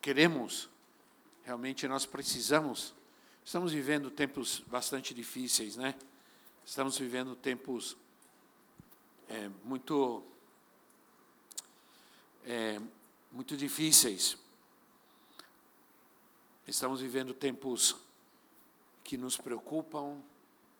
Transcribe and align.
queremos, 0.00 0.68
realmente 1.44 1.86
nós 1.86 2.06
precisamos. 2.06 2.94
Estamos 3.44 3.72
vivendo 3.72 4.10
tempos 4.10 4.60
bastante 4.66 5.12
difíceis, 5.12 5.76
né? 5.76 5.94
Estamos 6.64 6.98
vivendo 6.98 7.34
tempos 7.34 7.96
é, 9.28 9.50
muito, 9.64 10.22
é, 12.44 12.80
muito 13.32 13.56
difíceis. 13.56 14.36
Estamos 16.66 17.00
vivendo 17.00 17.34
tempos 17.34 17.96
que 19.02 19.16
nos 19.16 19.36
preocupam, 19.36 20.20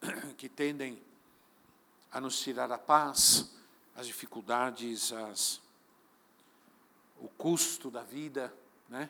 que 0.38 0.48
tendem 0.48 1.02
a 2.12 2.20
nos 2.20 2.40
tirar 2.40 2.70
a 2.70 2.78
paz, 2.78 3.50
as 3.96 4.06
dificuldades, 4.06 5.12
as, 5.12 5.60
o 7.18 7.28
custo 7.28 7.90
da 7.90 8.02
vida 8.02 8.54
né? 8.90 9.08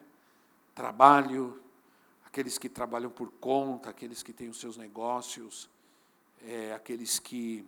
trabalho, 0.75 1.61
aqueles 2.25 2.59
que 2.59 2.69
trabalham 2.69 3.11
por 3.11 3.33
conta, 3.33 3.91
aqueles 3.91 4.23
que 4.23 4.33
têm 4.33 4.49
os 4.49 4.61
seus 4.61 4.77
negócios, 4.77 5.69
é, 6.43 6.73
aqueles 6.73 7.19
que 7.19 7.67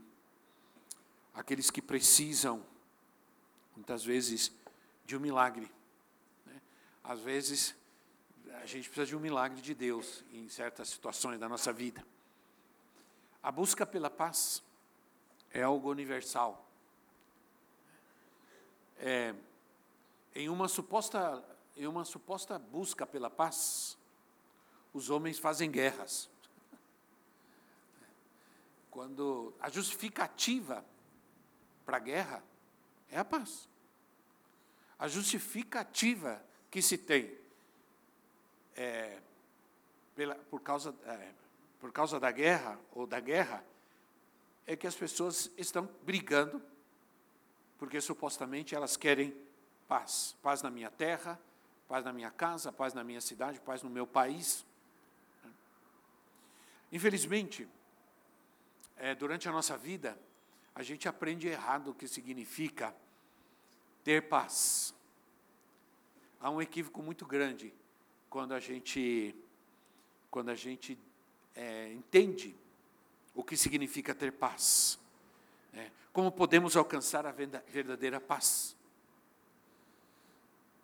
aqueles 1.35 1.71
que 1.71 1.81
precisam 1.81 2.63
muitas 3.75 4.05
vezes 4.05 4.53
de 5.07 5.17
um 5.17 5.21
milagre. 5.21 5.71
Né? 6.45 6.61
Às 7.03 7.21
vezes 7.21 7.75
a 8.63 8.67
gente 8.67 8.89
precisa 8.89 9.07
de 9.07 9.17
um 9.17 9.21
milagre 9.21 9.61
de 9.63 9.75
Deus 9.75 10.23
em 10.31 10.47
certas 10.49 10.91
situações 10.91 11.41
da 11.41 11.49
nossa 11.49 11.73
vida. 11.73 12.05
A 13.43 13.51
busca 13.51 13.87
pela 13.87 14.11
paz 14.11 14.63
é 15.51 15.63
algo 15.63 15.91
universal. 15.91 16.69
É, 18.99 19.35
em 20.35 20.49
uma 20.49 20.69
suposta 20.69 21.43
em 21.77 21.87
uma 21.87 22.05
suposta 22.05 22.59
busca 22.59 23.07
pela 23.07 23.31
paz, 23.31 23.97
os 24.93 25.11
homens 25.11 25.39
fazem 25.39 25.71
guerras. 25.71 26.31
Quando 28.91 29.55
a 29.59 29.71
justificativa 29.71 30.85
para 31.85 31.97
a 31.97 32.01
guerra 32.01 32.45
é 33.11 33.19
a 33.19 33.25
paz. 33.25 33.69
A 34.99 35.09
justificativa 35.09 36.43
que 36.71 36.81
se 36.81 36.97
tem 36.97 37.37
é, 38.77 39.21
pela, 40.15 40.35
por, 40.35 40.61
causa, 40.61 40.95
é, 41.05 41.33
por 41.81 41.93
causa 41.93 42.21
da 42.21 42.31
guerra 42.31 42.79
ou 42.93 43.07
da 43.07 43.19
guerra 43.19 43.65
é 44.67 44.77
que 44.77 44.87
as 44.87 44.95
pessoas 44.95 45.51
estão 45.57 45.89
brigando 46.03 46.63
porque 47.79 48.01
supostamente 48.01 48.75
elas 48.75 48.97
querem 48.97 49.37
paz. 49.89 50.37
Paz 50.41 50.63
na 50.63 50.71
minha 50.71 50.91
terra, 50.91 51.39
paz 51.93 52.07
na 52.07 52.13
minha 52.15 52.31
casa, 52.31 52.73
paz 52.73 52.95
na 52.95 53.05
minha 53.05 53.21
cidade, 53.21 53.61
paz 53.61 53.83
no 53.83 53.91
meu 53.91 54.07
país. 54.07 54.65
Infelizmente, 56.91 57.69
é, 58.97 59.15
durante 59.15 59.47
a 59.47 59.53
nossa 59.53 59.77
vida, 59.77 60.19
a 60.75 60.83
gente 60.83 61.07
aprende 61.07 61.49
errado 61.49 61.91
o 61.91 61.95
que 61.95 62.09
significa 62.09 62.97
ter 64.03 64.27
paz. 64.27 64.95
Há 66.41 66.49
um 66.49 66.63
equívoco 66.63 67.03
muito 67.03 67.27
grande 67.27 67.75
quando 68.31 68.55
a 68.55 68.59
gente, 68.59 69.37
quando 70.31 70.49
a 70.49 70.55
gente 70.55 70.99
é, 71.55 71.93
entende 71.93 72.57
o 73.35 73.45
que 73.45 73.55
significa 73.55 74.15
ter 74.15 74.33
paz. 74.33 74.99
É, 75.75 75.91
como 76.11 76.33
podemos 76.33 76.75
alcançar 76.75 77.27
a 77.27 77.33
verdadeira 77.33 78.19
paz? 78.19 78.75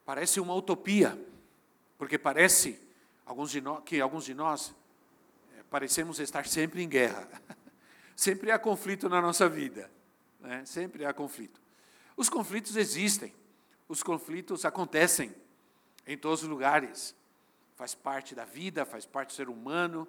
Parece 0.09 0.41
uma 0.41 0.55
utopia, 0.55 1.23
porque 1.99 2.17
parece 2.17 2.81
alguns 3.27 3.51
de 3.51 3.61
nós, 3.61 3.83
que 3.85 4.01
alguns 4.01 4.25
de 4.25 4.33
nós 4.33 4.75
é, 5.55 5.63
parecemos 5.65 6.19
estar 6.19 6.47
sempre 6.47 6.83
em 6.83 6.89
guerra. 6.89 7.29
sempre 8.17 8.51
há 8.51 8.59
conflito 8.59 9.07
na 9.07 9.21
nossa 9.21 9.51
vida. 9.51 9.91
Né? 10.41 10.65
Sempre 10.65 11.05
há 11.05 11.13
conflito. 11.13 11.61
Os 12.17 12.31
conflitos 12.31 12.75
existem, 12.75 13.35
os 13.87 14.03
conflitos 14.03 14.65
acontecem 14.65 15.31
em 16.07 16.17
todos 16.17 16.43
os 16.43 16.49
lugares. 16.49 17.15
Faz 17.77 17.95
parte 17.95 18.35
da 18.35 18.47
vida, 18.47 18.87
faz 18.87 19.05
parte 19.05 19.29
do 19.29 19.35
ser 19.35 19.51
humano, 19.51 20.09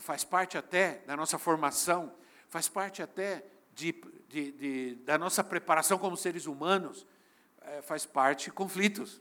faz 0.00 0.22
parte 0.22 0.58
até 0.58 0.96
da 1.06 1.16
nossa 1.16 1.38
formação, 1.38 2.12
faz 2.46 2.68
parte 2.68 3.02
até 3.02 3.42
de, 3.74 3.94
de, 4.28 4.52
de, 4.52 4.94
da 4.96 5.16
nossa 5.16 5.42
preparação 5.42 5.96
como 5.96 6.14
seres 6.14 6.44
humanos 6.44 7.06
é, 7.66 7.82
faz 7.82 8.06
parte 8.06 8.50
conflitos. 8.50 9.20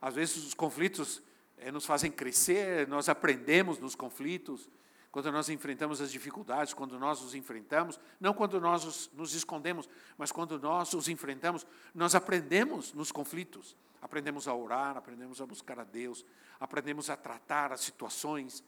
Às 0.00 0.14
vezes 0.14 0.36
os 0.36 0.54
conflitos 0.54 1.22
é, 1.58 1.70
nos 1.70 1.84
fazem 1.84 2.10
crescer, 2.10 2.88
nós 2.88 3.08
aprendemos 3.08 3.78
nos 3.78 3.94
conflitos, 3.94 4.68
quando 5.10 5.32
nós 5.32 5.48
enfrentamos 5.48 6.00
as 6.00 6.12
dificuldades, 6.12 6.72
quando 6.72 6.98
nós 6.98 7.20
os 7.20 7.34
enfrentamos, 7.34 7.98
não 8.20 8.32
quando 8.32 8.60
nós 8.60 8.84
os, 8.84 9.10
nos 9.12 9.34
escondemos, 9.34 9.88
mas 10.16 10.30
quando 10.30 10.58
nós 10.58 10.94
os 10.94 11.08
enfrentamos, 11.08 11.66
nós 11.94 12.14
aprendemos 12.14 12.92
nos 12.92 13.10
conflitos. 13.10 13.76
Aprendemos 14.00 14.46
a 14.48 14.54
orar, 14.54 14.96
aprendemos 14.96 15.40
a 15.40 15.46
buscar 15.46 15.78
a 15.78 15.84
Deus, 15.84 16.24
aprendemos 16.58 17.10
a 17.10 17.16
tratar 17.16 17.72
as 17.72 17.80
situações. 17.80 18.64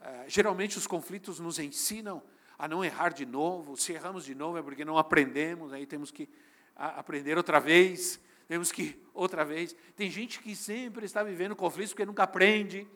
É, 0.00 0.24
geralmente 0.26 0.78
os 0.78 0.86
conflitos 0.86 1.38
nos 1.38 1.58
ensinam 1.58 2.22
a 2.58 2.66
não 2.66 2.84
errar 2.84 3.12
de 3.12 3.26
novo. 3.26 3.76
Se 3.76 3.92
erramos 3.92 4.24
de 4.24 4.34
novo 4.34 4.56
é 4.58 4.62
porque 4.62 4.84
não 4.84 4.96
aprendemos, 4.96 5.72
aí 5.72 5.86
temos 5.86 6.10
que 6.10 6.28
aprender 6.76 7.36
outra 7.36 7.60
vez, 7.60 8.20
temos 8.48 8.70
que 8.72 9.00
outra 9.12 9.44
vez. 9.44 9.74
Tem 9.96 10.10
gente 10.10 10.40
que 10.40 10.54
sempre 10.56 11.06
está 11.06 11.22
vivendo 11.22 11.54
conflitos 11.54 11.92
porque 11.92 12.04
nunca 12.04 12.24
aprende, 12.24 12.86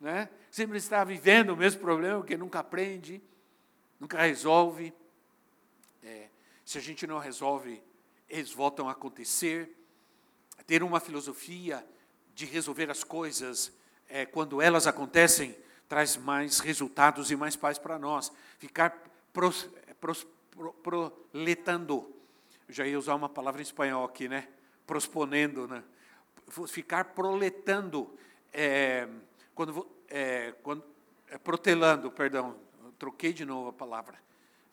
né? 0.00 0.28
sempre 0.50 0.78
está 0.78 1.02
vivendo 1.02 1.50
o 1.50 1.56
mesmo 1.56 1.80
problema 1.80 2.18
porque 2.18 2.36
nunca 2.36 2.60
aprende, 2.60 3.22
nunca 3.98 4.20
resolve. 4.20 4.92
É, 6.02 6.28
se 6.64 6.78
a 6.78 6.80
gente 6.80 7.06
não 7.06 7.18
resolve, 7.18 7.82
eles 8.28 8.52
voltam 8.52 8.88
a 8.88 8.92
acontecer. 8.92 9.78
Ter 10.66 10.82
uma 10.82 11.00
filosofia 11.00 11.84
de 12.34 12.44
resolver 12.44 12.90
as 12.90 13.02
coisas 13.02 13.72
é, 14.08 14.24
quando 14.26 14.60
elas 14.60 14.86
acontecem 14.86 15.56
traz 15.88 16.16
mais 16.16 16.58
resultados 16.58 17.30
e 17.30 17.36
mais 17.36 17.56
paz 17.56 17.78
para 17.78 17.98
nós. 17.98 18.32
Ficar 18.58 18.96
pros, 19.32 19.68
pros, 20.00 20.26
pro, 20.50 20.72
proletando 20.74 22.10
já 22.68 22.86
ia 22.86 22.98
usar 22.98 23.14
uma 23.14 23.28
palavra 23.28 23.60
em 23.60 23.64
espanhol 23.64 24.04
aqui, 24.04 24.28
né? 24.28 24.48
Prosponendo, 24.86 25.66
né? 25.68 25.82
Ficar 26.68 27.06
proletando, 27.06 28.16
é, 28.52 29.08
quando, 29.54 29.86
é, 30.08 30.52
quando, 30.62 30.84
é, 31.28 31.38
protelando, 31.38 32.10
perdão, 32.10 32.56
troquei 32.98 33.32
de 33.32 33.44
novo 33.44 33.70
a 33.70 33.72
palavra, 33.72 34.18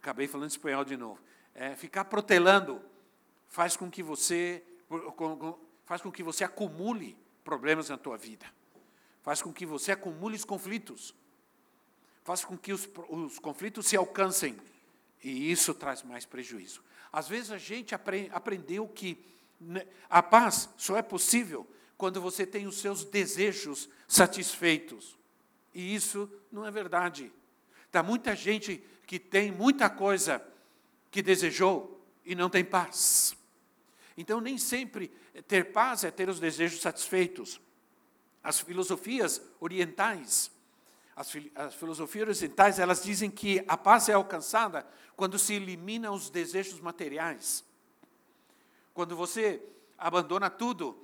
acabei 0.02 0.28
falando 0.28 0.50
espanhol 0.50 0.84
de 0.84 0.98
novo. 0.98 1.20
É, 1.56 1.76
ficar 1.76 2.06
protelando 2.06 2.82
faz 3.48 3.76
com 3.76 3.90
que 3.90 4.04
você 4.04 4.64
faz 5.86 6.02
com 6.02 6.12
que 6.12 6.24
você 6.24 6.44
acumule 6.44 7.18
problemas 7.44 7.90
na 7.90 7.98
tua 7.98 8.18
vida, 8.18 8.46
faz 9.22 9.42
com 9.42 9.52
que 9.54 9.66
você 9.66 9.92
acumule 9.92 10.36
os 10.36 10.46
conflitos, 10.46 11.16
faz 12.24 12.44
com 12.44 12.58
que 12.58 12.72
os, 12.72 12.88
os 13.10 13.40
conflitos 13.40 13.88
se 13.88 13.96
alcancem 13.96 14.58
e 15.24 15.52
isso 15.52 15.74
traz 15.74 16.04
mais 16.04 16.26
prejuízo. 16.26 16.84
Às 17.12 17.28
vezes 17.28 17.52
a 17.52 17.58
gente 17.58 17.94
aprendeu 17.96 18.88
que 18.88 19.24
né, 19.60 19.86
a 20.10 20.22
paz 20.22 20.70
só 20.78 20.98
é 20.98 21.02
possível 21.02 21.68
quando 21.98 22.22
você 22.22 22.46
tem 22.46 22.68
os 22.68 22.80
seus 22.80 23.04
desejos 23.04 23.90
satisfeitos. 24.08 25.18
E 25.74 25.94
isso 25.94 26.30
não 26.52 26.66
é 26.66 26.72
verdade. 26.72 27.32
Está 27.86 28.02
muita 28.02 28.36
gente 28.36 28.84
que 29.06 29.20
tem 29.20 29.52
muita 29.52 29.90
coisa 29.90 30.42
que 31.12 31.22
desejou 31.22 32.00
e 32.24 32.36
não 32.36 32.50
tem 32.50 32.64
paz. 32.64 33.36
Então, 34.16 34.40
nem 34.40 34.58
sempre 34.58 35.12
ter 35.48 35.72
paz 35.72 36.04
é 36.04 36.12
ter 36.12 36.30
os 36.30 36.40
desejos 36.40 36.82
satisfeitos. 36.82 37.60
As 38.44 38.60
filosofias 38.60 39.42
orientais 39.60 40.52
as, 41.20 41.36
as 41.54 41.76
filosofias 41.76 42.30
ocidentais, 42.30 42.80
elas 42.80 43.04
dizem 43.04 43.30
que 43.30 43.62
a 43.68 43.76
paz 43.76 44.08
é 44.08 44.14
alcançada 44.14 44.88
quando 45.18 45.38
se 45.38 45.54
eliminam 45.54 46.14
os 46.14 46.30
desejos 46.30 46.80
materiais. 46.80 47.62
Quando 48.94 49.18
você 49.18 49.62
abandona 49.98 50.50
tudo 50.50 50.98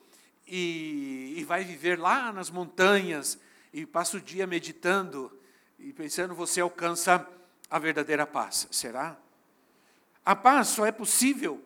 e, 0.47 1.33
e 1.35 1.43
vai 1.43 1.65
viver 1.65 1.99
lá 1.99 2.31
nas 2.31 2.49
montanhas 2.49 3.37
e 3.73 3.85
passa 3.85 4.15
o 4.15 4.21
dia 4.21 4.47
meditando 4.47 5.37
e 5.77 5.91
pensando, 5.91 6.33
você 6.33 6.61
alcança 6.61 7.29
a 7.69 7.77
verdadeira 7.77 8.25
paz. 8.25 8.69
Será? 8.71 9.17
A 10.23 10.33
paz 10.33 10.69
só 10.69 10.85
é 10.85 10.93
possível 10.93 11.61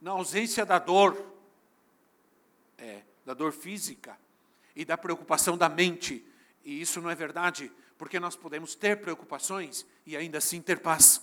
na 0.00 0.12
ausência 0.12 0.64
da 0.64 0.78
dor, 0.78 1.20
é, 2.78 3.02
da 3.24 3.34
dor 3.34 3.50
física 3.50 4.16
e 4.76 4.84
da 4.84 4.96
preocupação 4.96 5.58
da 5.58 5.68
mente. 5.68 6.24
E 6.66 6.80
isso 6.80 7.00
não 7.00 7.08
é 7.08 7.14
verdade, 7.14 7.70
porque 7.96 8.18
nós 8.18 8.34
podemos 8.34 8.74
ter 8.74 9.00
preocupações 9.00 9.86
e 10.04 10.16
ainda 10.16 10.38
assim 10.38 10.60
ter 10.60 10.80
paz. 10.80 11.22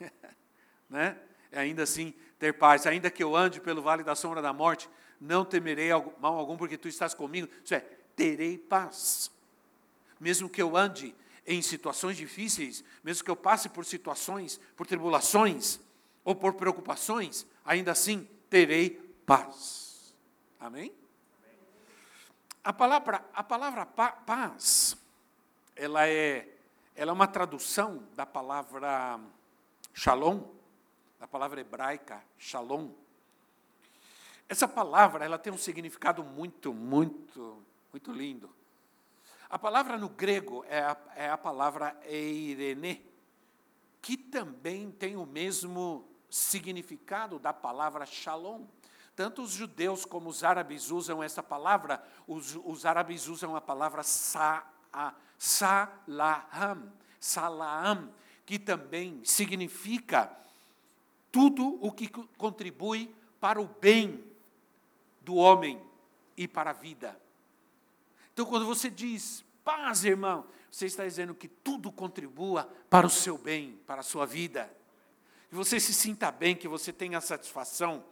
né? 0.88 1.18
Ainda 1.52 1.82
assim 1.82 2.14
ter 2.38 2.54
paz. 2.54 2.86
Ainda 2.86 3.10
que 3.10 3.22
eu 3.22 3.36
ande 3.36 3.60
pelo 3.60 3.82
vale 3.82 4.02
da 4.02 4.14
sombra 4.14 4.40
da 4.40 4.54
morte, 4.54 4.88
não 5.20 5.44
temerei 5.44 5.90
mal 6.18 6.38
algum, 6.38 6.56
porque 6.56 6.78
tu 6.78 6.88
estás 6.88 7.12
comigo. 7.12 7.46
Isso 7.62 7.74
é, 7.74 7.80
terei 8.16 8.56
paz. 8.56 9.30
Mesmo 10.18 10.48
que 10.48 10.62
eu 10.62 10.74
ande 10.74 11.14
em 11.46 11.60
situações 11.60 12.16
difíceis, 12.16 12.82
mesmo 13.04 13.22
que 13.22 13.30
eu 13.30 13.36
passe 13.36 13.68
por 13.68 13.84
situações, 13.84 14.58
por 14.74 14.86
tribulações 14.86 15.78
ou 16.24 16.34
por 16.34 16.54
preocupações, 16.54 17.46
ainda 17.66 17.92
assim 17.92 18.26
terei 18.48 18.98
paz. 19.26 20.14
Amém? 20.58 20.90
A 22.62 22.74
palavra, 22.74 23.24
a 23.32 23.42
palavra 23.42 23.86
paz, 23.86 24.94
ela 25.74 26.06
é, 26.06 26.46
ela 26.94 27.10
é 27.10 27.14
uma 27.14 27.26
tradução 27.26 28.06
da 28.14 28.26
palavra 28.26 29.18
shalom, 29.94 30.42
da 31.18 31.26
palavra 31.26 31.62
hebraica 31.62 32.22
shalom. 32.36 32.90
Essa 34.46 34.68
palavra, 34.68 35.24
ela 35.24 35.38
tem 35.38 35.50
um 35.50 35.56
significado 35.56 36.22
muito, 36.22 36.74
muito, 36.74 37.64
muito 37.90 38.12
lindo. 38.12 38.50
A 39.48 39.58
palavra 39.58 39.96
no 39.96 40.10
grego 40.10 40.62
é 40.68 40.80
a, 40.80 40.96
é 41.16 41.30
a 41.30 41.38
palavra 41.38 41.98
eirene, 42.04 43.10
que 44.02 44.18
também 44.18 44.90
tem 44.90 45.16
o 45.16 45.24
mesmo 45.24 46.06
significado 46.28 47.38
da 47.38 47.54
palavra 47.54 48.04
shalom. 48.04 48.66
Tanto 49.20 49.42
os 49.42 49.50
judeus 49.50 50.06
como 50.06 50.30
os 50.30 50.42
árabes 50.42 50.90
usam 50.90 51.22
essa 51.22 51.42
palavra, 51.42 52.02
os, 52.26 52.58
os 52.64 52.86
árabes 52.86 53.28
usam 53.28 53.54
a 53.54 53.60
palavra 53.60 54.02
sa, 54.02 54.66
a, 54.90 55.12
salaham, 57.18 58.10
que 58.46 58.58
também 58.58 59.22
significa 59.22 60.34
tudo 61.30 61.78
o 61.82 61.92
que 61.92 62.08
contribui 62.08 63.14
para 63.38 63.60
o 63.60 63.66
bem 63.66 64.24
do 65.20 65.34
homem 65.34 65.78
e 66.34 66.48
para 66.48 66.70
a 66.70 66.72
vida. 66.72 67.20
Então, 68.32 68.46
quando 68.46 68.64
você 68.64 68.88
diz 68.88 69.44
paz, 69.62 70.02
irmão, 70.02 70.46
você 70.70 70.86
está 70.86 71.04
dizendo 71.04 71.34
que 71.34 71.46
tudo 71.46 71.92
contribua 71.92 72.66
para 72.88 73.06
o 73.06 73.10
seu 73.10 73.36
bem, 73.36 73.78
para 73.86 74.00
a 74.00 74.02
sua 74.02 74.24
vida. 74.24 74.74
Que 75.50 75.54
você 75.54 75.78
se 75.78 75.92
sinta 75.92 76.32
bem, 76.32 76.56
que 76.56 76.66
você 76.66 76.90
tenha 76.90 77.20
satisfação. 77.20 78.02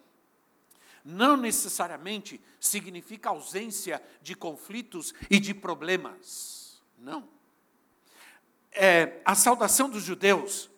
Não 1.04 1.36
necessariamente 1.36 2.40
significa 2.60 3.30
ausência 3.30 4.02
de 4.20 4.34
conflitos 4.34 5.14
e 5.30 5.38
de 5.38 5.54
problemas. 5.54 6.82
Não. 6.98 7.28
É, 8.72 9.20
a 9.24 9.34
saudação 9.34 9.88
dos 9.88 10.02
judeus, 10.02 10.70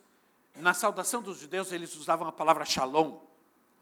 na 0.56 0.74
saudação 0.74 1.22
dos 1.22 1.38
judeus, 1.38 1.72
eles 1.72 1.94
usavam 1.96 2.28
a 2.28 2.32
palavra 2.32 2.64
shalom. 2.64 3.18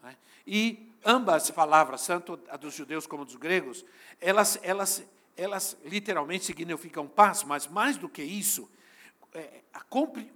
Né? 0.01 0.17
E 0.45 0.91
ambas 1.05 1.49
palavras, 1.51 2.05
tanto 2.05 2.39
a 2.49 2.57
dos 2.57 2.73
judeus 2.73 3.05
como 3.05 3.23
a 3.23 3.25
dos 3.25 3.35
gregos, 3.35 3.85
elas, 4.19 4.59
elas 4.61 5.03
elas 5.39 5.77
literalmente 5.85 6.45
significam 6.45 7.07
paz, 7.07 7.43
mas 7.43 7.65
mais 7.65 7.97
do 7.97 8.09
que 8.09 8.21
isso, 8.21 8.69
é, 9.33 9.61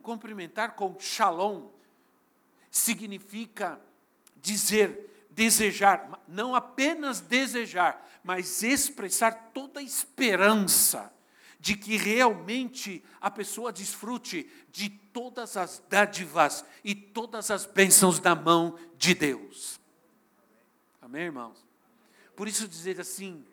cumprimentar 0.01 0.75
com 0.75 0.97
shalom 0.99 1.67
significa 2.71 3.79
dizer, 4.37 5.22
desejar, 5.35 6.21
não 6.27 6.55
apenas 6.55 7.19
desejar, 7.19 8.09
mas 8.23 8.63
expressar 8.63 9.51
toda 9.53 9.79
a 9.79 9.83
esperança 9.83 11.13
de 11.59 11.75
que 11.75 11.95
realmente 11.95 13.03
a 13.21 13.31
pessoa 13.31 13.71
desfrute 13.71 14.49
de 14.71 14.89
todas 14.89 15.55
as 15.55 15.81
dádivas 15.89 16.65
e 16.83 16.93
todas 16.93 17.49
as 17.49 17.65
bênçãos 17.65 18.19
da 18.19 18.35
mão 18.35 18.77
de 18.97 19.13
Deus. 19.13 19.79
Amém, 21.01 21.23
irmãos? 21.23 21.65
Por 22.35 22.47
isso 22.47 22.67
dizer 22.67 22.99
assim, 22.99 23.45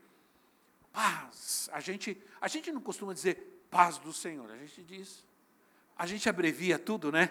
paz. 0.93 1.69
A 1.73 1.81
gente, 1.81 2.21
a 2.41 2.49
gente 2.49 2.73
não 2.73 2.81
costuma 2.81 3.12
dizer 3.12 3.65
paz 3.71 3.99
do 3.99 4.12
Senhor, 4.12 4.50
a 4.50 4.56
gente 4.56 4.83
diz. 4.83 5.25
A 5.97 6.06
gente 6.06 6.29
abrevia 6.29 6.79
tudo, 6.79 7.12
né? 7.12 7.31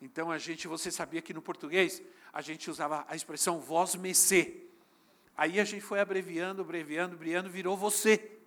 Então 0.00 0.30
a 0.30 0.38
gente, 0.38 0.66
você 0.66 0.90
sabia 0.90 1.22
que 1.22 1.32
no 1.32 1.40
português 1.40 2.02
a 2.34 2.42
gente 2.42 2.68
usava 2.68 3.06
a 3.08 3.14
expressão 3.14 3.60
vós 3.60 3.94
me 3.94 4.14
se. 4.14 4.68
Aí 5.36 5.60
a 5.60 5.64
gente 5.64 5.80
foi 5.80 6.00
abreviando, 6.00 6.62
abreviando, 6.62 7.14
abreviando, 7.14 7.48
virou 7.48 7.76
você. 7.76 8.38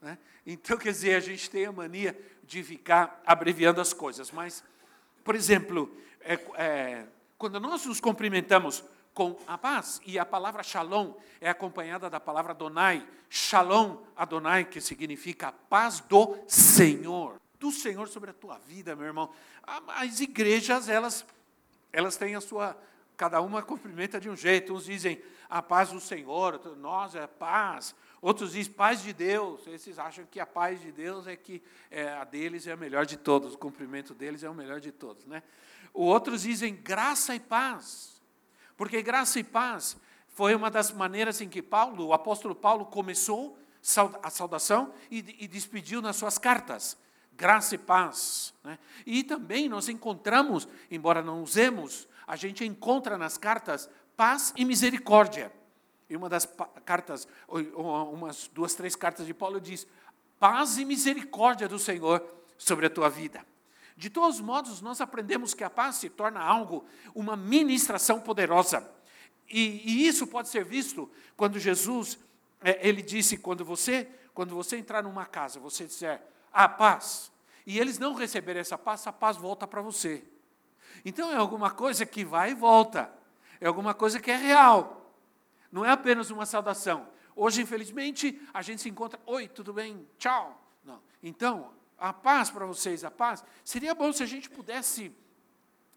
Né? 0.00 0.18
Então, 0.46 0.76
quer 0.78 0.90
dizer, 0.90 1.14
a 1.14 1.20
gente 1.20 1.50
tem 1.50 1.66
a 1.66 1.72
mania 1.72 2.18
de 2.42 2.62
ficar 2.62 3.22
abreviando 3.26 3.80
as 3.80 3.92
coisas. 3.92 4.30
Mas, 4.30 4.64
por 5.22 5.34
exemplo, 5.34 5.94
é, 6.20 6.34
é, 6.56 7.06
quando 7.36 7.60
nós 7.60 7.84
nos 7.84 8.00
cumprimentamos 8.00 8.82
com 9.14 9.38
a 9.46 9.56
paz. 9.56 10.00
E 10.04 10.18
a 10.18 10.26
palavra 10.26 10.62
shalom 10.62 11.14
é 11.40 11.48
acompanhada 11.48 12.10
da 12.10 12.18
palavra 12.18 12.52
Adonai. 12.52 13.06
Shalom 13.30 13.98
Adonai, 14.16 14.64
que 14.64 14.80
significa 14.80 15.52
paz 15.52 16.00
do 16.00 16.36
Senhor. 16.48 17.40
Do 17.60 17.70
Senhor 17.70 18.08
sobre 18.08 18.30
a 18.30 18.34
tua 18.34 18.58
vida, 18.58 18.96
meu 18.96 19.06
irmão. 19.06 19.30
As 19.88 20.20
igrejas, 20.20 20.88
elas, 20.88 21.24
elas 21.94 22.16
têm 22.16 22.34
a 22.34 22.40
sua. 22.40 22.76
Cada 23.16 23.40
uma 23.40 23.62
cumprimenta 23.62 24.20
de 24.20 24.28
um 24.28 24.36
jeito. 24.36 24.74
Uns 24.74 24.86
dizem 24.86 25.22
a 25.48 25.62
paz 25.62 25.90
do 25.90 26.00
Senhor, 26.00 26.60
nós 26.76 27.14
é 27.14 27.26
paz. 27.26 27.94
Outros 28.20 28.52
dizem 28.52 28.72
paz 28.72 29.02
de 29.02 29.12
Deus. 29.12 29.66
Esses 29.68 29.98
acham 29.98 30.26
que 30.26 30.40
a 30.40 30.46
paz 30.46 30.80
de 30.80 30.90
Deus 30.90 31.26
é 31.26 31.36
que 31.36 31.62
é, 31.90 32.08
a 32.08 32.24
deles 32.24 32.66
é 32.66 32.72
a 32.72 32.76
melhor 32.76 33.06
de 33.06 33.16
todos, 33.16 33.54
o 33.54 33.58
cumprimento 33.58 34.12
deles 34.14 34.42
é 34.42 34.50
o 34.50 34.54
melhor 34.54 34.80
de 34.80 34.90
todos. 34.90 35.24
Né? 35.26 35.42
Outros 35.92 36.42
dizem 36.42 36.74
graça 36.74 37.34
e 37.34 37.40
paz. 37.40 38.20
Porque 38.76 39.00
graça 39.00 39.38
e 39.38 39.44
paz 39.44 39.96
foi 40.28 40.54
uma 40.54 40.70
das 40.70 40.90
maneiras 40.90 41.40
em 41.40 41.48
que 41.48 41.62
Paulo, 41.62 42.06
o 42.06 42.12
apóstolo 42.12 42.54
Paulo, 42.54 42.86
começou 42.86 43.56
a 44.22 44.30
saudação 44.30 44.92
e, 45.08 45.18
e 45.38 45.46
despediu 45.46 46.02
nas 46.02 46.16
suas 46.16 46.36
cartas. 46.38 46.98
Graça 47.36 47.74
e 47.74 47.78
paz. 47.78 48.54
Né? 48.62 48.78
E 49.04 49.24
também 49.24 49.68
nós 49.68 49.88
encontramos, 49.88 50.68
embora 50.90 51.22
não 51.22 51.42
usemos, 51.42 52.08
a 52.26 52.36
gente 52.36 52.64
encontra 52.64 53.18
nas 53.18 53.36
cartas 53.36 53.88
paz 54.16 54.52
e 54.56 54.64
misericórdia. 54.64 55.52
E 56.08 56.16
uma 56.16 56.28
das 56.28 56.48
cartas, 56.84 57.26
umas 57.48 58.48
duas, 58.48 58.74
três 58.74 58.94
cartas 58.94 59.26
de 59.26 59.34
Paulo 59.34 59.60
diz: 59.60 59.86
paz 60.38 60.78
e 60.78 60.84
misericórdia 60.84 61.68
do 61.68 61.78
Senhor 61.78 62.24
sobre 62.56 62.86
a 62.86 62.90
tua 62.90 63.08
vida. 63.08 63.44
De 63.96 64.10
todos 64.10 64.40
modos, 64.40 64.80
nós 64.80 65.00
aprendemos 65.00 65.54
que 65.54 65.62
a 65.62 65.70
paz 65.70 65.96
se 65.96 66.08
torna 66.08 66.40
algo, 66.40 66.84
uma 67.14 67.36
ministração 67.36 68.20
poderosa. 68.20 68.88
E, 69.48 69.82
e 69.84 70.06
isso 70.08 70.26
pode 70.26 70.48
ser 70.48 70.64
visto 70.64 71.10
quando 71.36 71.58
Jesus, 71.58 72.18
é, 72.60 72.86
ele 72.86 73.02
disse, 73.02 73.38
quando 73.38 73.64
você, 73.64 74.08
quando 74.32 74.54
você 74.54 74.76
entrar 74.76 75.02
numa 75.02 75.26
casa, 75.26 75.60
você 75.60 75.86
disser, 75.86 76.20
a 76.54 76.68
paz, 76.68 77.32
e 77.66 77.78
eles 77.78 77.98
não 77.98 78.14
receberem 78.14 78.60
essa 78.60 78.78
paz, 78.78 79.06
a 79.06 79.12
paz 79.12 79.36
volta 79.36 79.66
para 79.66 79.82
você. 79.82 80.24
Então 81.04 81.30
é 81.32 81.36
alguma 81.36 81.70
coisa 81.70 82.06
que 82.06 82.24
vai 82.24 82.52
e 82.52 82.54
volta, 82.54 83.12
é 83.60 83.66
alguma 83.66 83.92
coisa 83.92 84.20
que 84.20 84.30
é 84.30 84.36
real, 84.36 85.12
não 85.70 85.84
é 85.84 85.90
apenas 85.90 86.30
uma 86.30 86.46
saudação. 86.46 87.08
Hoje, 87.36 87.62
infelizmente, 87.62 88.40
a 88.54 88.62
gente 88.62 88.80
se 88.80 88.88
encontra, 88.88 89.18
oi, 89.26 89.48
tudo 89.48 89.72
bem, 89.72 90.08
tchau. 90.16 90.62
Não. 90.84 91.02
Então, 91.20 91.72
a 91.98 92.12
paz 92.12 92.48
para 92.48 92.64
vocês, 92.64 93.02
a 93.02 93.10
paz. 93.10 93.42
Seria 93.64 93.94
bom 93.94 94.12
se 94.12 94.22
a 94.22 94.26
gente 94.26 94.48
pudesse 94.48 95.12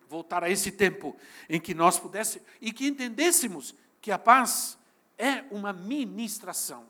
voltar 0.10 0.44
a 0.44 0.50
esse 0.50 0.72
tempo 0.72 1.16
em 1.48 1.60
que 1.60 1.74
nós 1.74 2.00
pudéssemos 2.00 2.48
e 2.60 2.72
que 2.72 2.88
entendêssemos 2.88 3.76
que 4.02 4.12
a 4.12 4.18
paz 4.18 4.80
é 5.18 5.44
uma 5.52 5.74
ministração 5.74 6.88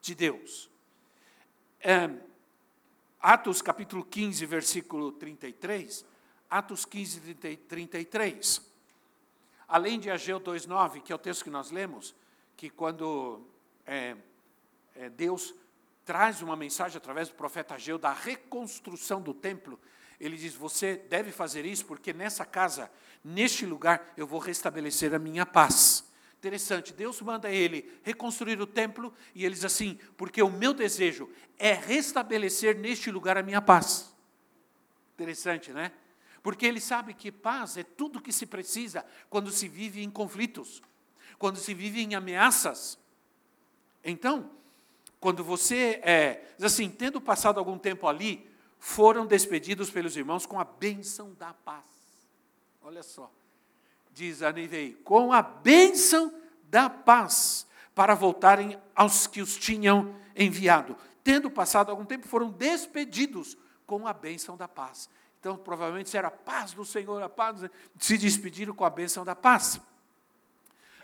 de 0.00 0.14
Deus. 0.14 0.70
É, 1.80 2.10
Atos 3.22 3.60
capítulo 3.60 4.02
15, 4.02 4.46
versículo 4.46 5.12
33. 5.12 6.06
Atos 6.48 6.86
15, 6.86 7.34
33. 7.68 8.62
Além 9.68 10.00
de 10.00 10.10
Ageu 10.10 10.40
2,9, 10.40 11.02
que 11.02 11.12
é 11.12 11.14
o 11.14 11.18
texto 11.18 11.44
que 11.44 11.50
nós 11.50 11.70
lemos, 11.70 12.14
que 12.56 12.70
quando 12.70 13.42
é, 13.86 14.16
é, 14.94 15.10
Deus 15.10 15.54
traz 16.02 16.40
uma 16.40 16.56
mensagem 16.56 16.96
através 16.96 17.28
do 17.28 17.34
profeta 17.34 17.74
Ageu 17.74 17.98
da 17.98 18.10
reconstrução 18.10 19.20
do 19.20 19.34
templo. 19.34 19.78
Ele 20.18 20.38
diz: 20.38 20.54
Você 20.54 20.96
deve 20.96 21.30
fazer 21.30 21.66
isso, 21.66 21.84
porque 21.84 22.14
nessa 22.14 22.46
casa, 22.46 22.90
neste 23.22 23.66
lugar, 23.66 24.14
eu 24.16 24.26
vou 24.26 24.40
restabelecer 24.40 25.12
a 25.12 25.18
minha 25.18 25.44
paz. 25.44 26.09
Interessante, 26.40 26.94
Deus 26.94 27.20
manda 27.20 27.50
ele 27.50 27.92
reconstruir 28.02 28.58
o 28.62 28.66
templo 28.66 29.12
e 29.34 29.44
ele 29.44 29.54
diz 29.54 29.62
assim: 29.62 29.98
porque 30.16 30.42
o 30.42 30.48
meu 30.48 30.72
desejo 30.72 31.28
é 31.58 31.74
restabelecer 31.74 32.78
neste 32.78 33.10
lugar 33.10 33.36
a 33.36 33.42
minha 33.42 33.60
paz. 33.60 34.10
Interessante, 35.12 35.70
né? 35.70 35.92
Porque 36.42 36.64
ele 36.64 36.80
sabe 36.80 37.12
que 37.12 37.30
paz 37.30 37.76
é 37.76 37.82
tudo 37.82 38.22
que 38.22 38.32
se 38.32 38.46
precisa 38.46 39.04
quando 39.28 39.50
se 39.50 39.68
vive 39.68 40.02
em 40.02 40.08
conflitos, 40.08 40.80
quando 41.38 41.58
se 41.58 41.74
vive 41.74 42.00
em 42.00 42.14
ameaças. 42.14 42.98
Então, 44.02 44.50
quando 45.20 45.44
você 45.44 46.00
é, 46.02 46.54
assim, 46.62 46.88
tendo 46.88 47.20
passado 47.20 47.58
algum 47.58 47.76
tempo 47.76 48.08
ali, 48.08 48.50
foram 48.78 49.26
despedidos 49.26 49.90
pelos 49.90 50.16
irmãos 50.16 50.46
com 50.46 50.58
a 50.58 50.64
bênção 50.64 51.34
da 51.34 51.52
paz. 51.52 51.84
Olha 52.80 53.02
só, 53.02 53.30
diz 54.20 54.42
a 54.42 54.52
Nivei, 54.52 54.92
com 55.02 55.32
a 55.32 55.40
bênção 55.40 56.30
da 56.64 56.90
paz, 56.90 57.66
para 57.94 58.14
voltarem 58.14 58.78
aos 58.94 59.26
que 59.26 59.40
os 59.40 59.56
tinham 59.56 60.14
enviado. 60.36 60.94
Tendo 61.24 61.50
passado 61.50 61.90
algum 61.90 62.04
tempo, 62.04 62.28
foram 62.28 62.50
despedidos 62.50 63.56
com 63.86 64.06
a 64.06 64.12
bênção 64.12 64.58
da 64.58 64.68
paz. 64.68 65.08
Então, 65.38 65.56
provavelmente 65.56 66.14
era 66.14 66.28
a 66.28 66.30
paz 66.30 66.74
do 66.74 66.84
Senhor, 66.84 67.22
a 67.22 67.30
paz, 67.30 67.62
se 67.98 68.18
despediram 68.18 68.74
com 68.74 68.84
a 68.84 68.90
bênção 68.90 69.24
da 69.24 69.34
paz. 69.34 69.80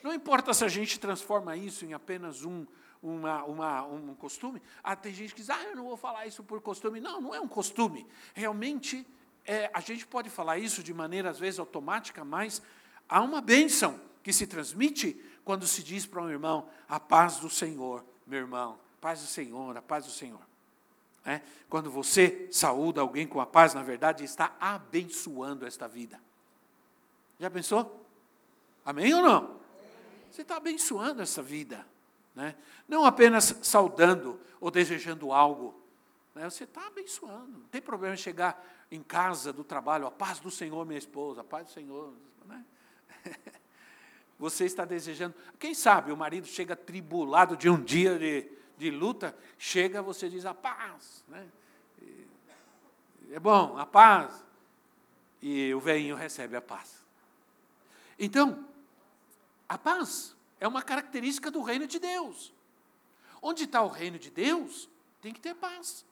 Não 0.02 0.12
importa 0.12 0.52
se 0.52 0.62
a 0.62 0.68
gente 0.68 1.00
transforma 1.00 1.56
isso 1.56 1.86
em 1.86 1.94
apenas 1.94 2.44
um, 2.44 2.66
uma, 3.02 3.44
uma, 3.44 3.82
um 3.84 4.14
costume. 4.14 4.60
Ah, 4.84 4.94
tem 4.94 5.14
gente 5.14 5.34
que 5.34 5.40
diz, 5.40 5.48
ah, 5.48 5.62
eu 5.62 5.74
não 5.74 5.84
vou 5.84 5.96
falar 5.96 6.26
isso 6.26 6.44
por 6.44 6.60
costume. 6.60 7.00
Não, 7.00 7.18
não 7.18 7.34
é 7.34 7.40
um 7.40 7.48
costume. 7.48 8.06
Realmente, 8.34 9.06
é, 9.46 9.70
a 9.72 9.80
gente 9.80 10.06
pode 10.06 10.28
falar 10.28 10.58
isso 10.58 10.82
de 10.82 10.92
maneira, 10.92 11.30
às 11.30 11.38
vezes, 11.38 11.58
automática, 11.58 12.22
mas 12.22 12.60
há 13.08 13.22
uma 13.22 13.40
bênção 13.40 14.00
que 14.22 14.32
se 14.32 14.46
transmite 14.46 15.20
quando 15.44 15.66
se 15.66 15.82
diz 15.82 16.04
para 16.06 16.22
um 16.22 16.28
irmão, 16.30 16.68
a 16.88 16.98
paz 16.98 17.36
do 17.36 17.48
Senhor, 17.48 18.04
meu 18.26 18.40
irmão, 18.40 18.78
paz 19.00 19.20
do 19.20 19.26
Senhor, 19.26 19.76
a 19.76 19.82
paz 19.82 20.04
do 20.04 20.10
Senhor. 20.10 20.40
É? 21.24 21.40
Quando 21.68 21.90
você 21.90 22.48
saúda 22.52 23.00
alguém 23.00 23.26
com 23.26 23.40
a 23.40 23.46
paz, 23.46 23.74
na 23.74 23.82
verdade, 23.82 24.24
está 24.24 24.56
abençoando 24.60 25.66
esta 25.66 25.88
vida. 25.88 26.20
Já 27.38 27.50
pensou? 27.50 28.04
Amém 28.84 29.12
ou 29.14 29.22
não? 29.22 29.60
Você 30.30 30.42
está 30.42 30.56
abençoando 30.56 31.22
essa 31.22 31.42
vida. 31.42 31.86
Né? 32.34 32.54
Não 32.86 33.04
apenas 33.04 33.56
saudando 33.62 34.38
ou 34.60 34.70
desejando 34.70 35.32
algo. 35.32 35.74
Né? 36.34 36.48
Você 36.48 36.64
está 36.64 36.86
abençoando. 36.86 37.58
Não 37.58 37.68
tem 37.68 37.80
problema 37.80 38.14
chegar 38.16 38.64
em 38.90 39.02
casa 39.02 39.52
do 39.52 39.64
trabalho, 39.64 40.06
a 40.06 40.10
paz 40.10 40.38
do 40.38 40.50
Senhor, 40.50 40.84
minha 40.86 40.98
esposa, 40.98 41.40
a 41.40 41.44
paz 41.44 41.66
do 41.66 41.72
Senhor. 41.72 42.12
Né? 42.44 42.64
Você 44.38 44.64
está 44.64 44.84
desejando. 44.84 45.34
Quem 45.58 45.74
sabe 45.74 46.12
o 46.12 46.16
marido 46.16 46.46
chega 46.46 46.76
tribulado 46.76 47.56
de 47.56 47.70
um 47.70 47.82
dia 47.82 48.18
de 48.18 48.56
de 48.76 48.90
luta, 48.90 49.36
chega, 49.58 50.02
você 50.02 50.28
diz 50.28 50.44
a 50.44 50.54
paz. 50.54 51.24
Né? 51.28 51.46
É 53.30 53.40
bom, 53.40 53.78
a 53.78 53.86
paz. 53.86 54.44
E 55.40 55.72
o 55.74 55.80
velhinho 55.80 56.16
recebe 56.16 56.56
a 56.56 56.60
paz. 56.60 57.04
Então, 58.18 58.66
a 59.68 59.78
paz 59.78 60.34
é 60.60 60.66
uma 60.66 60.82
característica 60.82 61.50
do 61.50 61.62
reino 61.62 61.86
de 61.86 61.98
Deus. 61.98 62.52
Onde 63.40 63.64
está 63.64 63.82
o 63.82 63.88
reino 63.88 64.18
de 64.18 64.30
Deus, 64.30 64.88
tem 65.20 65.32
que 65.32 65.40
ter 65.40 65.54
paz. 65.54 66.04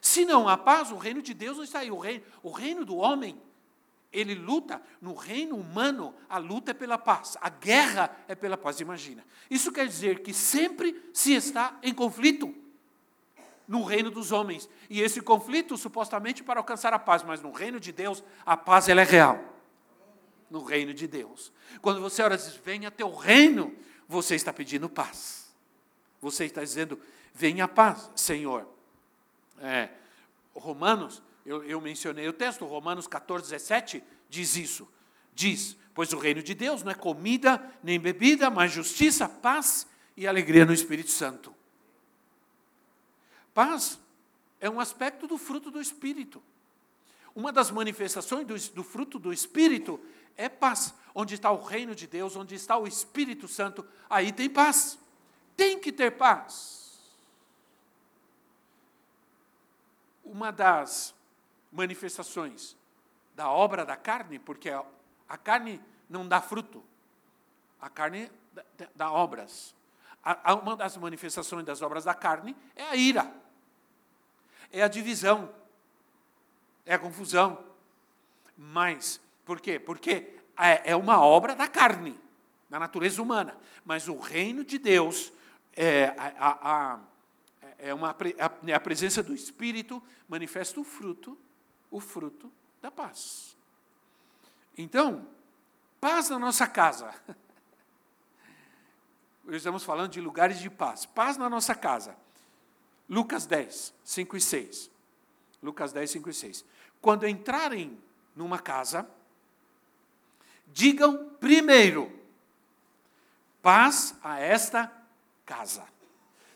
Se 0.00 0.24
não 0.24 0.48
há 0.48 0.56
paz, 0.56 0.90
o 0.90 0.96
reino 0.96 1.22
de 1.22 1.32
Deus 1.32 1.56
não 1.56 1.64
está 1.64 1.80
aí. 1.80 1.90
O 1.90 1.98
reino, 1.98 2.24
o 2.42 2.50
reino 2.50 2.84
do 2.84 2.96
homem 2.96 3.40
ele 4.12 4.34
luta 4.34 4.82
no 5.00 5.14
reino 5.14 5.56
humano, 5.56 6.14
a 6.28 6.36
luta 6.36 6.72
é 6.72 6.74
pela 6.74 6.98
paz, 6.98 7.36
a 7.40 7.48
guerra 7.48 8.14
é 8.28 8.34
pela 8.34 8.58
paz, 8.58 8.78
imagina. 8.80 9.24
Isso 9.50 9.72
quer 9.72 9.86
dizer 9.86 10.20
que 10.20 10.34
sempre 10.34 11.10
se 11.14 11.32
está 11.32 11.78
em 11.82 11.94
conflito 11.94 12.54
no 13.66 13.82
reino 13.82 14.10
dos 14.10 14.32
homens. 14.32 14.68
E 14.90 15.00
esse 15.00 15.22
conflito 15.22 15.78
supostamente 15.78 16.42
para 16.42 16.60
alcançar 16.60 16.92
a 16.92 16.98
paz, 16.98 17.22
mas 17.22 17.40
no 17.40 17.50
reino 17.50 17.80
de 17.80 17.90
Deus, 17.90 18.22
a 18.44 18.56
paz 18.56 18.88
ela 18.88 19.00
é 19.00 19.04
real. 19.04 19.42
No 20.50 20.62
reino 20.62 20.92
de 20.92 21.06
Deus. 21.06 21.50
Quando 21.80 22.00
você 22.00 22.22
ora 22.22 22.36
diz, 22.36 22.54
venha 22.56 22.90
teu 22.90 23.14
reino, 23.14 23.74
você 24.06 24.34
está 24.34 24.52
pedindo 24.52 24.90
paz. 24.90 25.50
Você 26.20 26.44
está 26.44 26.62
dizendo, 26.62 27.00
venha 27.32 27.64
a 27.64 27.68
paz, 27.68 28.10
Senhor. 28.14 28.68
É, 29.58 29.88
Romanos 30.54 31.22
eu, 31.44 31.64
eu 31.64 31.80
mencionei 31.80 32.28
o 32.28 32.32
texto, 32.32 32.64
Romanos 32.64 33.06
14, 33.06 33.50
17, 33.50 34.02
diz 34.28 34.56
isso. 34.56 34.88
Diz, 35.34 35.76
pois 35.94 36.12
o 36.12 36.18
reino 36.18 36.42
de 36.42 36.54
Deus 36.54 36.82
não 36.82 36.92
é 36.92 36.94
comida 36.94 37.62
nem 37.82 37.98
bebida, 37.98 38.48
mas 38.50 38.72
justiça, 38.72 39.28
paz 39.28 39.86
e 40.16 40.26
alegria 40.26 40.64
no 40.64 40.72
Espírito 40.72 41.10
Santo. 41.10 41.54
Paz 43.52 43.98
é 44.60 44.70
um 44.70 44.80
aspecto 44.80 45.26
do 45.26 45.36
fruto 45.36 45.70
do 45.70 45.80
Espírito. 45.80 46.42
Uma 47.34 47.50
das 47.50 47.70
manifestações 47.70 48.46
do, 48.46 48.74
do, 48.74 48.84
fruto 48.84 49.18
do 49.18 49.32
Espírito 49.32 50.00
é 50.36 50.48
paz. 50.48 50.94
Onde 51.14 51.34
está 51.34 51.50
o 51.50 51.62
reino 51.62 51.94
de 51.94 52.06
Deus, 52.06 52.36
onde 52.36 52.54
está 52.54 52.76
o 52.76 52.86
Espírito 52.86 53.48
Santo, 53.48 53.84
aí 54.08 54.32
tem 54.32 54.48
paz. 54.48 54.98
Tem 55.56 55.78
que 55.78 55.90
ter 55.90 56.12
paz. 56.12 57.00
Uma 60.24 60.50
das 60.50 61.14
manifestações 61.72 62.76
da 63.34 63.50
obra 63.50 63.84
da 63.84 63.96
carne, 63.96 64.38
porque 64.38 64.70
a, 64.70 65.38
carne 65.38 65.80
não 66.08 66.28
dá 66.28 66.40
fruto, 66.40 66.84
a 67.80 67.88
carne 67.88 68.30
dá, 68.52 68.64
dá 68.94 69.12
obras. 69.12 69.74
A, 70.22 70.54
uma 70.54 70.76
das 70.76 70.96
manifestações 70.96 71.64
das 71.64 71.82
obras 71.82 72.04
da 72.04 72.14
carne 72.14 72.54
é 72.76 72.84
a 72.84 72.94
ira, 72.94 73.32
é 74.70 74.82
a 74.82 74.88
divisão, 74.88 75.52
é 76.84 76.94
a 76.94 76.98
confusão. 76.98 77.64
Mas, 78.56 79.20
por 79.44 79.60
quê? 79.60 79.78
Porque 79.78 80.38
é, 80.56 80.92
é 80.92 80.96
uma 80.96 81.20
obra 81.20 81.56
da 81.56 81.66
carne, 81.66 82.20
da 82.68 82.78
natureza 82.78 83.20
humana. 83.20 83.56
Mas 83.84 84.06
o 84.08 84.18
reino 84.18 84.64
de 84.64 84.78
Deus, 84.78 85.32
é, 85.74 86.14
a, 86.38 86.58
a, 86.62 87.00
é, 87.78 87.92
uma, 87.92 88.10
a, 88.10 88.76
a 88.76 88.80
presença 88.80 89.22
do 89.22 89.34
Espírito 89.34 90.00
manifesta 90.28 90.78
o 90.78 90.84
fruto 90.84 91.36
o 91.92 92.00
fruto 92.00 92.50
da 92.80 92.90
paz. 92.90 93.56
Então, 94.76 95.28
paz 96.00 96.28
na 96.30 96.38
nossa 96.38 96.66
casa. 96.66 97.14
Estamos 99.48 99.84
falando 99.84 100.10
de 100.10 100.20
lugares 100.20 100.58
de 100.58 100.70
paz. 100.70 101.04
Paz 101.04 101.36
na 101.36 101.48
nossa 101.48 101.74
casa. 101.74 102.16
Lucas 103.08 103.44
10, 103.46 103.94
5 104.02 104.36
e 104.36 104.40
6. 104.40 104.90
Lucas 105.62 105.92
10, 105.92 106.10
5 106.10 106.30
e 106.30 106.34
6. 106.34 106.64
Quando 107.00 107.28
entrarem 107.28 108.00
numa 108.34 108.58
casa, 108.58 109.08
digam 110.68 111.28
primeiro: 111.38 112.10
paz 113.60 114.16
a 114.22 114.40
esta 114.40 114.90
casa. 115.44 115.84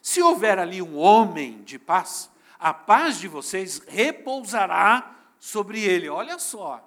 Se 0.00 0.22
houver 0.22 0.58
ali 0.58 0.80
um 0.80 0.96
homem 0.96 1.62
de 1.62 1.78
paz, 1.78 2.30
a 2.58 2.72
paz 2.72 3.18
de 3.18 3.28
vocês 3.28 3.82
repousará 3.86 5.14
sobre 5.46 5.80
ele. 5.80 6.08
Olha 6.08 6.40
só. 6.40 6.84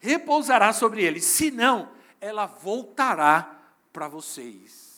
Repousará 0.00 0.72
sobre 0.72 1.04
ele. 1.04 1.20
Se 1.20 1.50
não, 1.50 1.92
ela 2.20 2.46
voltará 2.46 3.60
para 3.92 4.08
vocês. 4.08 4.90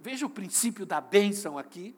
Veja 0.00 0.26
o 0.26 0.30
princípio 0.30 0.84
da 0.84 1.00
bênção 1.00 1.56
aqui. 1.56 1.94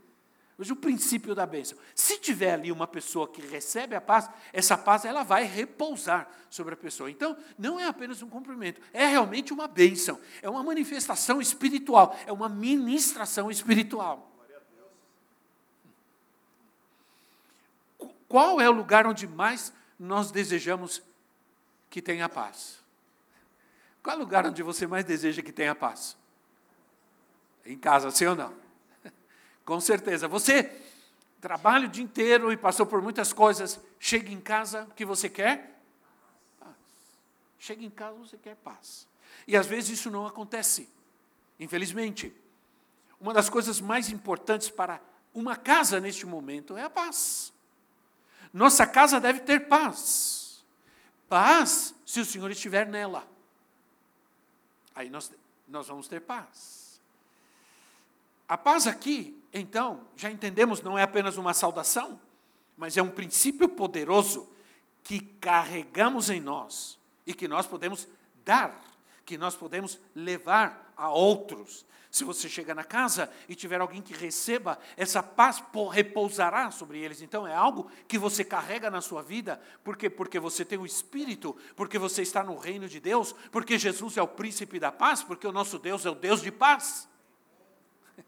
Veja 0.58 0.74
o 0.74 0.76
princípio 0.76 1.34
da 1.34 1.46
bênção. 1.46 1.78
Se 1.94 2.18
tiver 2.18 2.52
ali 2.52 2.70
uma 2.70 2.86
pessoa 2.86 3.26
que 3.26 3.40
recebe 3.40 3.94
a 3.94 4.00
paz, 4.02 4.28
essa 4.52 4.76
paz 4.76 5.06
ela 5.06 5.22
vai 5.22 5.44
repousar 5.44 6.28
sobre 6.50 6.74
a 6.74 6.76
pessoa. 6.76 7.10
Então, 7.10 7.34
não 7.58 7.80
é 7.80 7.86
apenas 7.86 8.20
um 8.20 8.28
cumprimento, 8.28 8.82
é 8.92 9.06
realmente 9.06 9.54
uma 9.54 9.66
bênção, 9.66 10.20
é 10.42 10.50
uma 10.50 10.62
manifestação 10.62 11.40
espiritual, 11.40 12.14
é 12.26 12.32
uma 12.32 12.50
ministração 12.50 13.50
espiritual. 13.50 14.29
Qual 18.30 18.60
é 18.60 18.70
o 18.70 18.72
lugar 18.72 19.08
onde 19.08 19.26
mais 19.26 19.72
nós 19.98 20.30
desejamos 20.30 21.02
que 21.90 22.00
tenha 22.00 22.28
paz? 22.28 22.78
Qual 24.00 24.14
é 24.14 24.16
o 24.16 24.22
lugar 24.22 24.46
onde 24.46 24.62
você 24.62 24.86
mais 24.86 25.04
deseja 25.04 25.42
que 25.42 25.50
tenha 25.50 25.74
paz? 25.74 26.16
Em 27.66 27.76
casa, 27.76 28.08
sim 28.12 28.26
ou 28.26 28.36
não? 28.36 28.54
Com 29.66 29.80
certeza. 29.80 30.28
Você 30.28 30.62
trabalha 31.40 31.86
o 31.86 31.90
dia 31.90 32.04
inteiro 32.04 32.52
e 32.52 32.56
passou 32.56 32.86
por 32.86 33.02
muitas 33.02 33.32
coisas, 33.32 33.80
chega 33.98 34.30
em 34.30 34.40
casa, 34.40 34.84
o 34.84 34.94
que 34.94 35.04
você 35.04 35.28
quer? 35.28 35.82
Paz. 36.60 36.76
Chega 37.58 37.84
em 37.84 37.90
casa, 37.90 38.16
você 38.16 38.36
quer 38.36 38.54
paz. 38.54 39.08
E 39.44 39.56
às 39.56 39.66
vezes 39.66 39.98
isso 39.98 40.08
não 40.08 40.24
acontece, 40.24 40.88
infelizmente. 41.58 42.32
Uma 43.20 43.34
das 43.34 43.50
coisas 43.50 43.80
mais 43.80 44.08
importantes 44.08 44.70
para 44.70 45.00
uma 45.34 45.56
casa 45.56 45.98
neste 45.98 46.24
momento 46.24 46.76
é 46.76 46.84
a 46.84 46.90
paz. 46.90 47.52
Nossa 48.52 48.86
casa 48.86 49.20
deve 49.20 49.40
ter 49.40 49.68
paz. 49.68 50.64
Paz 51.28 51.94
se 52.04 52.20
o 52.20 52.24
Senhor 52.24 52.50
estiver 52.50 52.86
nela. 52.86 53.26
Aí 54.94 55.08
nós, 55.08 55.32
nós 55.68 55.86
vamos 55.86 56.08
ter 56.08 56.20
paz. 56.20 57.00
A 58.48 58.58
paz 58.58 58.86
aqui, 58.88 59.40
então, 59.52 60.00
já 60.16 60.30
entendemos, 60.30 60.82
não 60.82 60.98
é 60.98 61.02
apenas 61.02 61.36
uma 61.36 61.54
saudação, 61.54 62.20
mas 62.76 62.96
é 62.96 63.02
um 63.02 63.10
princípio 63.10 63.68
poderoso 63.68 64.48
que 65.04 65.20
carregamos 65.20 66.30
em 66.30 66.40
nós 66.40 66.98
e 67.26 67.32
que 67.32 67.46
nós 67.46 67.66
podemos 67.66 68.08
dar, 68.44 68.80
que 69.24 69.38
nós 69.38 69.54
podemos 69.54 69.98
levar 70.14 70.92
a 70.96 71.10
outros. 71.10 71.86
Se 72.10 72.24
você 72.24 72.48
chega 72.48 72.74
na 72.74 72.82
casa 72.82 73.30
e 73.48 73.54
tiver 73.54 73.80
alguém 73.80 74.02
que 74.02 74.12
receba, 74.12 74.80
essa 74.96 75.22
paz 75.22 75.62
repousará 75.92 76.70
sobre 76.72 76.98
eles. 76.98 77.22
Então 77.22 77.46
é 77.46 77.54
algo 77.54 77.88
que 78.08 78.18
você 78.18 78.42
carrega 78.42 78.90
na 78.90 79.00
sua 79.00 79.22
vida, 79.22 79.60
por 79.84 79.96
quê? 79.96 80.10
Porque 80.10 80.40
você 80.40 80.64
tem 80.64 80.76
o 80.76 80.84
Espírito, 80.84 81.56
porque 81.76 81.98
você 81.98 82.22
está 82.22 82.42
no 82.42 82.56
reino 82.56 82.88
de 82.88 82.98
Deus, 82.98 83.32
porque 83.52 83.78
Jesus 83.78 84.16
é 84.16 84.22
o 84.22 84.26
príncipe 84.26 84.80
da 84.80 84.90
paz, 84.90 85.22
porque 85.22 85.46
o 85.46 85.52
nosso 85.52 85.78
Deus 85.78 86.04
é 86.04 86.10
o 86.10 86.14
Deus 86.16 86.42
de 86.42 86.50
paz. 86.50 87.08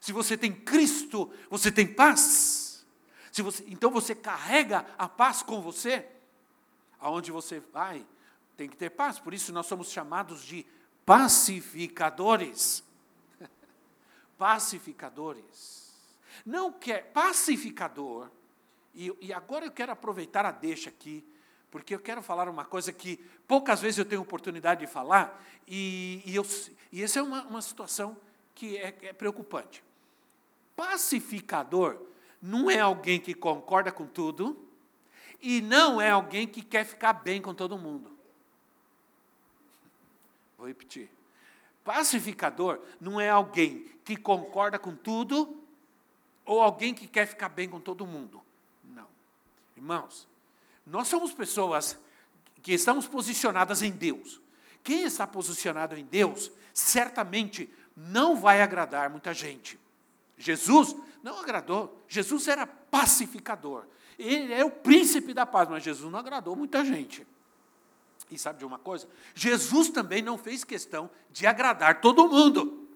Se 0.00 0.10
você 0.10 0.34
tem 0.34 0.50
Cristo, 0.50 1.30
você 1.50 1.70
tem 1.70 1.86
paz. 1.86 2.86
Se 3.30 3.42
você, 3.42 3.64
então 3.68 3.90
você 3.90 4.14
carrega 4.14 4.86
a 4.96 5.06
paz 5.06 5.42
com 5.42 5.60
você. 5.60 6.06
Aonde 6.98 7.30
você 7.30 7.60
vai, 7.60 8.04
tem 8.56 8.66
que 8.66 8.76
ter 8.76 8.90
paz. 8.90 9.18
Por 9.18 9.34
isso 9.34 9.52
nós 9.52 9.66
somos 9.66 9.92
chamados 9.92 10.42
de 10.42 10.66
pacificadores. 11.08 12.84
pacificadores. 14.36 15.90
Não 16.44 16.70
quer 16.70 17.10
pacificador. 17.12 18.28
E, 18.94 19.10
e 19.22 19.32
agora 19.32 19.64
eu 19.64 19.70
quero 19.70 19.90
aproveitar 19.92 20.44
a 20.44 20.50
deixa 20.50 20.90
aqui, 20.90 21.24
porque 21.70 21.94
eu 21.94 21.98
quero 21.98 22.20
falar 22.20 22.46
uma 22.48 22.64
coisa 22.64 22.92
que 22.92 23.16
poucas 23.46 23.80
vezes 23.80 23.98
eu 23.98 24.04
tenho 24.04 24.20
oportunidade 24.20 24.80
de 24.80 24.86
falar, 24.86 25.42
e, 25.66 26.22
e, 26.26 26.36
eu, 26.36 26.46
e 26.92 27.02
essa 27.02 27.20
é 27.20 27.22
uma, 27.22 27.42
uma 27.44 27.62
situação 27.62 28.14
que 28.54 28.76
é, 28.76 28.94
é 29.02 29.12
preocupante. 29.14 29.82
Pacificador 30.76 32.02
não 32.42 32.70
é 32.70 32.80
alguém 32.80 33.18
que 33.18 33.32
concorda 33.32 33.90
com 33.90 34.06
tudo, 34.06 34.68
e 35.40 35.62
não 35.62 36.00
é 36.00 36.10
alguém 36.10 36.46
que 36.46 36.62
quer 36.62 36.84
ficar 36.84 37.14
bem 37.14 37.40
com 37.40 37.54
todo 37.54 37.78
mundo. 37.78 38.17
Vou 40.68 40.74
repetir. 40.74 41.10
Pacificador 41.82 42.80
não 43.00 43.18
é 43.18 43.30
alguém 43.30 43.86
que 44.04 44.16
concorda 44.16 44.78
com 44.78 44.94
tudo 44.94 45.62
ou 46.44 46.60
alguém 46.60 46.92
que 46.92 47.06
quer 47.06 47.26
ficar 47.26 47.48
bem 47.48 47.68
com 47.68 47.80
todo 47.80 48.06
mundo. 48.06 48.42
Não. 48.84 49.06
Irmãos, 49.74 50.28
nós 50.86 51.08
somos 51.08 51.32
pessoas 51.32 51.98
que 52.62 52.74
estamos 52.74 53.06
posicionadas 53.06 53.80
em 53.80 53.90
Deus. 53.90 54.40
Quem 54.84 55.04
está 55.04 55.26
posicionado 55.26 55.96
em 55.96 56.04
Deus, 56.04 56.50
certamente 56.74 57.70
não 57.96 58.36
vai 58.36 58.60
agradar 58.60 59.08
muita 59.08 59.32
gente. 59.32 59.80
Jesus 60.36 60.94
não 61.22 61.40
agradou. 61.40 62.04
Jesus 62.06 62.46
era 62.46 62.66
pacificador. 62.66 63.86
Ele 64.18 64.52
é 64.52 64.64
o 64.64 64.70
príncipe 64.70 65.32
da 65.32 65.46
paz, 65.46 65.68
mas 65.68 65.82
Jesus 65.82 66.12
não 66.12 66.18
agradou 66.18 66.54
muita 66.54 66.84
gente. 66.84 67.26
E 68.30 68.38
sabe 68.38 68.58
de 68.58 68.64
uma 68.64 68.78
coisa? 68.78 69.08
Jesus 69.34 69.88
também 69.88 70.22
não 70.22 70.36
fez 70.36 70.64
questão 70.64 71.10
de 71.30 71.46
agradar 71.46 72.00
todo 72.00 72.28
mundo. 72.28 72.88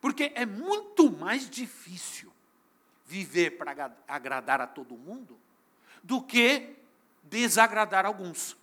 Porque 0.00 0.32
é 0.34 0.44
muito 0.44 1.10
mais 1.10 1.48
difícil 1.48 2.32
viver 3.06 3.52
para 3.52 3.92
agradar 4.08 4.60
a 4.60 4.66
todo 4.66 4.96
mundo 4.96 5.38
do 6.02 6.22
que 6.22 6.76
desagradar 7.22 8.06
alguns. 8.06 8.56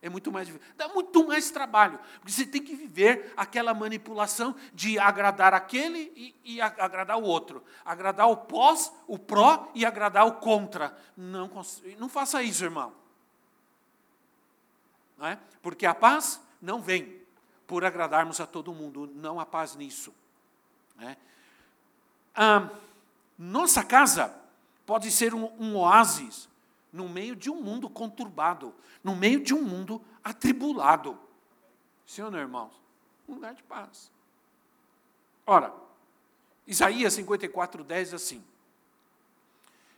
É 0.00 0.08
muito 0.10 0.30
mais 0.30 0.46
difícil. 0.46 0.68
Dá 0.76 0.86
muito 0.88 1.26
mais 1.26 1.50
trabalho. 1.50 1.98
Porque 2.20 2.30
você 2.30 2.44
tem 2.44 2.62
que 2.62 2.76
viver 2.76 3.32
aquela 3.36 3.72
manipulação 3.72 4.54
de 4.72 4.98
agradar 4.98 5.54
aquele 5.54 6.12
e, 6.14 6.34
e 6.44 6.60
agradar 6.60 7.18
o 7.18 7.22
outro. 7.22 7.64
Agradar 7.84 8.28
o 8.28 8.36
pós, 8.36 8.92
o 9.06 9.18
pró 9.18 9.70
e 9.74 9.86
agradar 9.86 10.26
o 10.26 10.32
contra. 10.32 10.96
Não, 11.16 11.50
não 11.98 12.08
faça 12.08 12.42
isso, 12.42 12.64
irmão. 12.64 12.92
É? 15.20 15.38
Porque 15.62 15.86
a 15.86 15.94
paz 15.94 16.40
não 16.60 16.80
vem 16.80 17.22
por 17.66 17.84
agradarmos 17.84 18.40
a 18.40 18.46
todo 18.46 18.74
mundo, 18.74 19.10
não 19.14 19.40
há 19.40 19.46
paz 19.46 19.74
nisso. 19.74 20.12
É? 20.98 21.16
Ah, 22.34 22.70
nossa 23.38 23.84
casa 23.84 24.34
pode 24.84 25.10
ser 25.10 25.34
um, 25.34 25.50
um 25.58 25.76
oásis 25.76 26.48
no 26.92 27.08
meio 27.08 27.34
de 27.34 27.50
um 27.50 27.60
mundo 27.60 27.88
conturbado, 27.88 28.74
no 29.02 29.16
meio 29.16 29.40
de 29.40 29.54
um 29.54 29.62
mundo 29.62 30.00
atribulado. 30.22 31.18
Ou 32.18 32.30
não, 32.30 32.38
irmãos? 32.38 32.72
Um 33.28 33.34
lugar 33.34 33.54
de 33.54 33.62
paz. 33.62 34.12
Ora, 35.46 35.74
Isaías 36.66 37.12
54, 37.14 37.82
10 37.82 38.14
assim. 38.14 38.44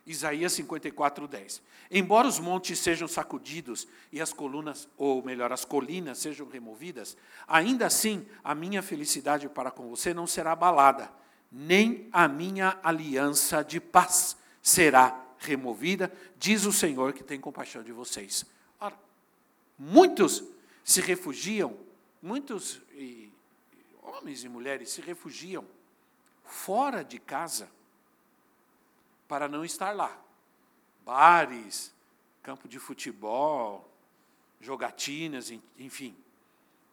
Isaías 0.07 0.53
54, 0.53 1.27
10. 1.27 1.63
Embora 1.91 2.29
os 2.29 2.39
montes 2.39 2.79
sejam 2.79 3.09
sacudidos 3.09 3.89
e 4.13 4.21
as 4.21 4.33
colunas, 4.33 4.89
ou 4.97 5.23
melhor, 5.23 5.53
as 5.53 5.65
colinas 5.65 6.19
sejam 6.19 6.49
removidas, 6.49 7.17
ainda 7.47 7.87
assim 7.87 8.25
a 8.45 8.55
minha 8.55 8.83
felicidade 8.83 9.49
para 9.49 9.71
com 9.71 9.89
você 9.89 10.15
não 10.15 10.27
será 10.27 10.53
abalada, 10.53 11.11
nem 11.51 12.09
a 12.13 12.29
minha 12.29 12.79
aliança 12.83 13.65
de 13.65 13.81
paz 13.81 14.37
será 14.63 15.25
removida, 15.39 16.13
diz 16.39 16.65
o 16.65 16.73
Senhor 16.73 17.13
que 17.13 17.25
tem 17.25 17.41
compaixão 17.41 17.83
de 17.83 17.93
vocês. 17.93 18.47
Ora, 18.79 18.99
muitos 19.77 20.45
se 20.85 21.01
refugiam, 21.01 21.77
muitos 22.23 22.81
e, 22.93 23.33
homens 24.03 24.45
e 24.45 24.49
mulheres 24.49 24.91
se 24.91 25.01
refugiam 25.01 25.65
fora 26.45 27.03
de 27.03 27.19
casa 27.19 27.69
para 29.29 29.49
não 29.49 29.65
estar 29.65 29.95
lá. 29.95 30.17
Bares, 31.05 31.93
campo 32.43 32.69
de 32.69 32.79
futebol, 32.79 33.91
jogatinas, 34.61 35.53
enfim. 35.79 36.17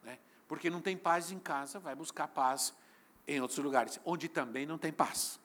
Né? 0.03 0.17
Porque 0.47 0.69
não 0.69 0.81
tem 0.81 0.97
paz 0.97 1.31
em 1.31 1.39
casa, 1.39 1.79
vai 1.79 1.95
buscar 1.95 2.27
paz 2.27 2.73
em 3.27 3.39
outros 3.39 3.59
lugares, 3.59 3.99
onde 4.05 4.27
também 4.27 4.65
não 4.65 4.77
tem 4.77 4.91
paz. 4.91 5.39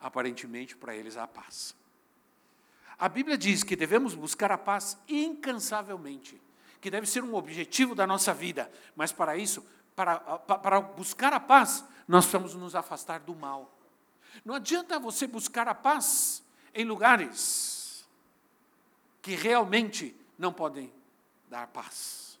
Aparentemente, 0.00 0.76
para 0.76 0.94
eles 0.94 1.16
há 1.16 1.26
paz. 1.26 1.74
A 2.98 3.08
Bíblia 3.08 3.38
diz 3.38 3.62
que 3.62 3.74
devemos 3.74 4.14
buscar 4.14 4.52
a 4.52 4.58
paz 4.58 4.98
incansavelmente, 5.08 6.40
que 6.80 6.90
deve 6.90 7.06
ser 7.06 7.24
um 7.24 7.34
objetivo 7.34 7.94
da 7.94 8.06
nossa 8.06 8.34
vida, 8.34 8.70
mas 8.94 9.10
para 9.10 9.36
isso, 9.36 9.64
para, 9.96 10.18
para 10.18 10.80
buscar 10.80 11.32
a 11.32 11.40
paz, 11.40 11.84
nós 12.06 12.24
precisamos 12.26 12.54
nos 12.54 12.74
afastar 12.74 13.20
do 13.20 13.34
mal. 13.34 13.79
Não 14.44 14.54
adianta 14.54 14.98
você 14.98 15.26
buscar 15.26 15.68
a 15.68 15.74
paz 15.74 16.42
em 16.74 16.84
lugares 16.84 18.08
que 19.22 19.34
realmente 19.34 20.16
não 20.38 20.52
podem 20.52 20.92
dar 21.48 21.66
paz. 21.66 22.38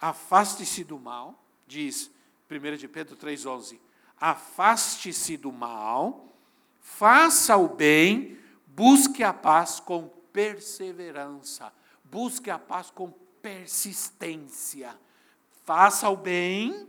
Afaste-se 0.00 0.84
do 0.84 0.98
mal, 0.98 1.42
diz 1.66 2.10
1 2.50 2.76
de 2.76 2.88
Pedro 2.88 3.16
3,11. 3.16 3.78
Afaste-se 4.20 5.36
do 5.36 5.50
mal, 5.50 6.28
faça 6.80 7.56
o 7.56 7.68
bem, 7.68 8.38
busque 8.66 9.22
a 9.22 9.32
paz 9.32 9.80
com 9.80 10.08
perseverança, 10.32 11.72
busque 12.04 12.50
a 12.50 12.58
paz 12.58 12.90
com 12.90 13.10
persistência. 13.40 14.98
Faça 15.64 16.08
o 16.08 16.16
bem, 16.16 16.88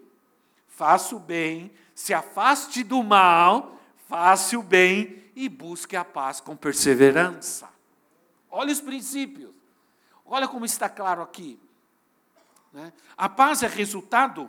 faça 0.67 1.15
o 1.15 1.19
bem, 1.19 1.71
se 1.97 2.13
afaste 2.13 2.83
do 2.83 3.01
mal, 3.01 3.81
faça 4.07 4.55
o 4.55 4.61
bem 4.61 5.23
e 5.35 5.49
busque 5.49 5.95
a 5.95 6.05
paz 6.05 6.39
com 6.39 6.55
perseverança. 6.55 7.67
Olha 8.51 8.71
os 8.71 8.79
princípios. 8.79 9.49
Olha 10.23 10.47
como 10.47 10.63
está 10.63 10.87
claro 10.87 11.23
aqui. 11.23 11.59
Né? 12.71 12.93
A 13.17 13.27
paz 13.27 13.63
é 13.63 13.67
resultado 13.67 14.47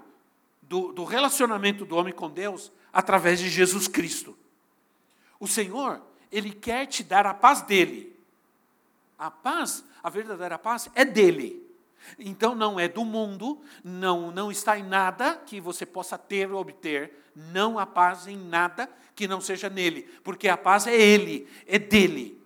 do, 0.60 0.92
do 0.92 1.04
relacionamento 1.04 1.86
do 1.86 1.96
homem 1.96 2.12
com 2.12 2.28
Deus 2.28 2.70
através 2.92 3.38
de 3.38 3.48
Jesus 3.48 3.88
Cristo. 3.88 4.36
O 5.40 5.48
Senhor, 5.48 6.02
Ele 6.30 6.52
quer 6.52 6.84
te 6.84 7.02
dar 7.02 7.26
a 7.26 7.32
paz 7.32 7.62
dele. 7.62 8.14
A 9.18 9.30
paz, 9.30 9.82
a 10.02 10.10
verdadeira 10.10 10.58
paz, 10.58 10.90
é 10.94 11.02
dele. 11.02 11.66
Então 12.18 12.54
não 12.54 12.78
é 12.78 12.88
do 12.88 13.04
mundo, 13.04 13.60
não, 13.82 14.30
não 14.30 14.50
está 14.50 14.78
em 14.78 14.82
nada 14.82 15.36
que 15.36 15.60
você 15.60 15.84
possa 15.84 16.16
ter 16.16 16.50
ou 16.50 16.60
obter, 16.60 17.12
não 17.34 17.78
há 17.78 17.86
paz 17.86 18.26
em 18.26 18.36
nada 18.36 18.88
que 19.14 19.28
não 19.28 19.40
seja 19.40 19.68
nele, 19.68 20.02
porque 20.22 20.48
a 20.48 20.56
paz 20.56 20.86
é 20.86 20.94
ele, 20.94 21.48
é 21.66 21.78
dele. 21.78 22.40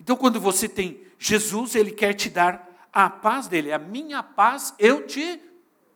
Então 0.00 0.16
quando 0.16 0.40
você 0.40 0.68
tem 0.68 1.00
Jesus, 1.18 1.74
ele 1.74 1.90
quer 1.90 2.14
te 2.14 2.30
dar 2.30 2.88
a 2.92 3.10
paz 3.10 3.48
dele, 3.48 3.72
a 3.72 3.78
minha 3.78 4.22
paz 4.22 4.74
eu 4.78 5.06
te 5.06 5.40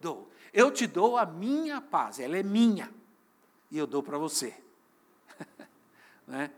dou. 0.00 0.30
Eu 0.52 0.70
te 0.70 0.86
dou 0.86 1.16
a 1.16 1.24
minha 1.24 1.80
paz, 1.80 2.20
ela 2.20 2.36
é 2.36 2.42
minha, 2.42 2.90
e 3.70 3.78
eu 3.78 3.86
dou 3.86 4.02
para 4.02 4.18
você. 4.18 4.54
né? 6.26 6.50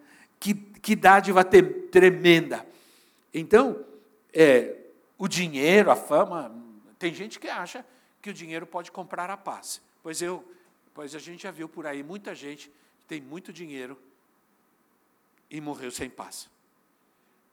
que, 0.44 0.52
que 0.52 0.94
dádiva 0.94 1.42
tremenda. 1.42 2.66
Então, 3.32 3.82
é, 4.30 4.76
o 5.18 5.28
dinheiro, 5.28 5.90
a 5.90 5.96
fama, 5.96 6.54
tem 6.98 7.14
gente 7.14 7.38
que 7.38 7.48
acha 7.48 7.84
que 8.20 8.30
o 8.30 8.34
dinheiro 8.34 8.66
pode 8.66 8.90
comprar 8.90 9.30
a 9.30 9.36
paz. 9.36 9.80
Pois 10.02 10.20
eu, 10.22 10.44
pois 10.92 11.14
a 11.14 11.18
gente 11.18 11.42
já 11.42 11.50
viu 11.50 11.68
por 11.68 11.86
aí 11.86 12.02
muita 12.02 12.34
gente 12.34 12.70
que 12.98 13.06
tem 13.06 13.20
muito 13.20 13.52
dinheiro 13.52 14.00
e 15.50 15.60
morreu 15.60 15.90
sem 15.90 16.08
paz. 16.10 16.50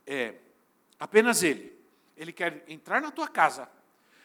É 0.07 0.35
apenas 0.99 1.43
ele. 1.43 1.79
Ele 2.15 2.31
quer 2.31 2.63
entrar 2.67 3.01
na 3.01 3.11
tua 3.11 3.27
casa, 3.27 3.69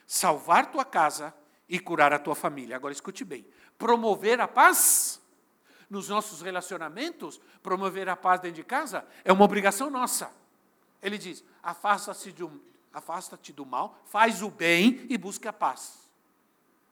salvar 0.07 0.71
tua 0.71 0.85
casa 0.85 1.35
e 1.69 1.79
curar 1.79 2.13
a 2.13 2.19
tua 2.19 2.35
família. 2.35 2.77
Agora 2.77 2.93
escute 2.93 3.25
bem. 3.25 3.47
Promover 3.79 4.41
a 4.41 4.49
paz 4.49 5.21
nos 5.89 6.09
nossos 6.09 6.43
relacionamentos, 6.43 7.41
promover 7.63 8.09
a 8.09 8.17
paz 8.17 8.41
dentro 8.41 8.57
de 8.57 8.65
casa 8.65 9.07
é 9.25 9.33
uma 9.33 9.45
obrigação 9.45 9.91
nossa. 9.91 10.31
Ele 11.03 11.19
diz: 11.19 11.45
afasta-te 11.63 12.33
do, 12.33 12.61
afasta 12.97 13.39
do 13.53 13.67
mal, 13.67 14.01
faz 14.07 14.43
o 14.43 14.51
bem 14.51 15.07
e 15.09 15.19
busque 15.19 15.47
a 15.47 15.53
paz. 15.53 15.99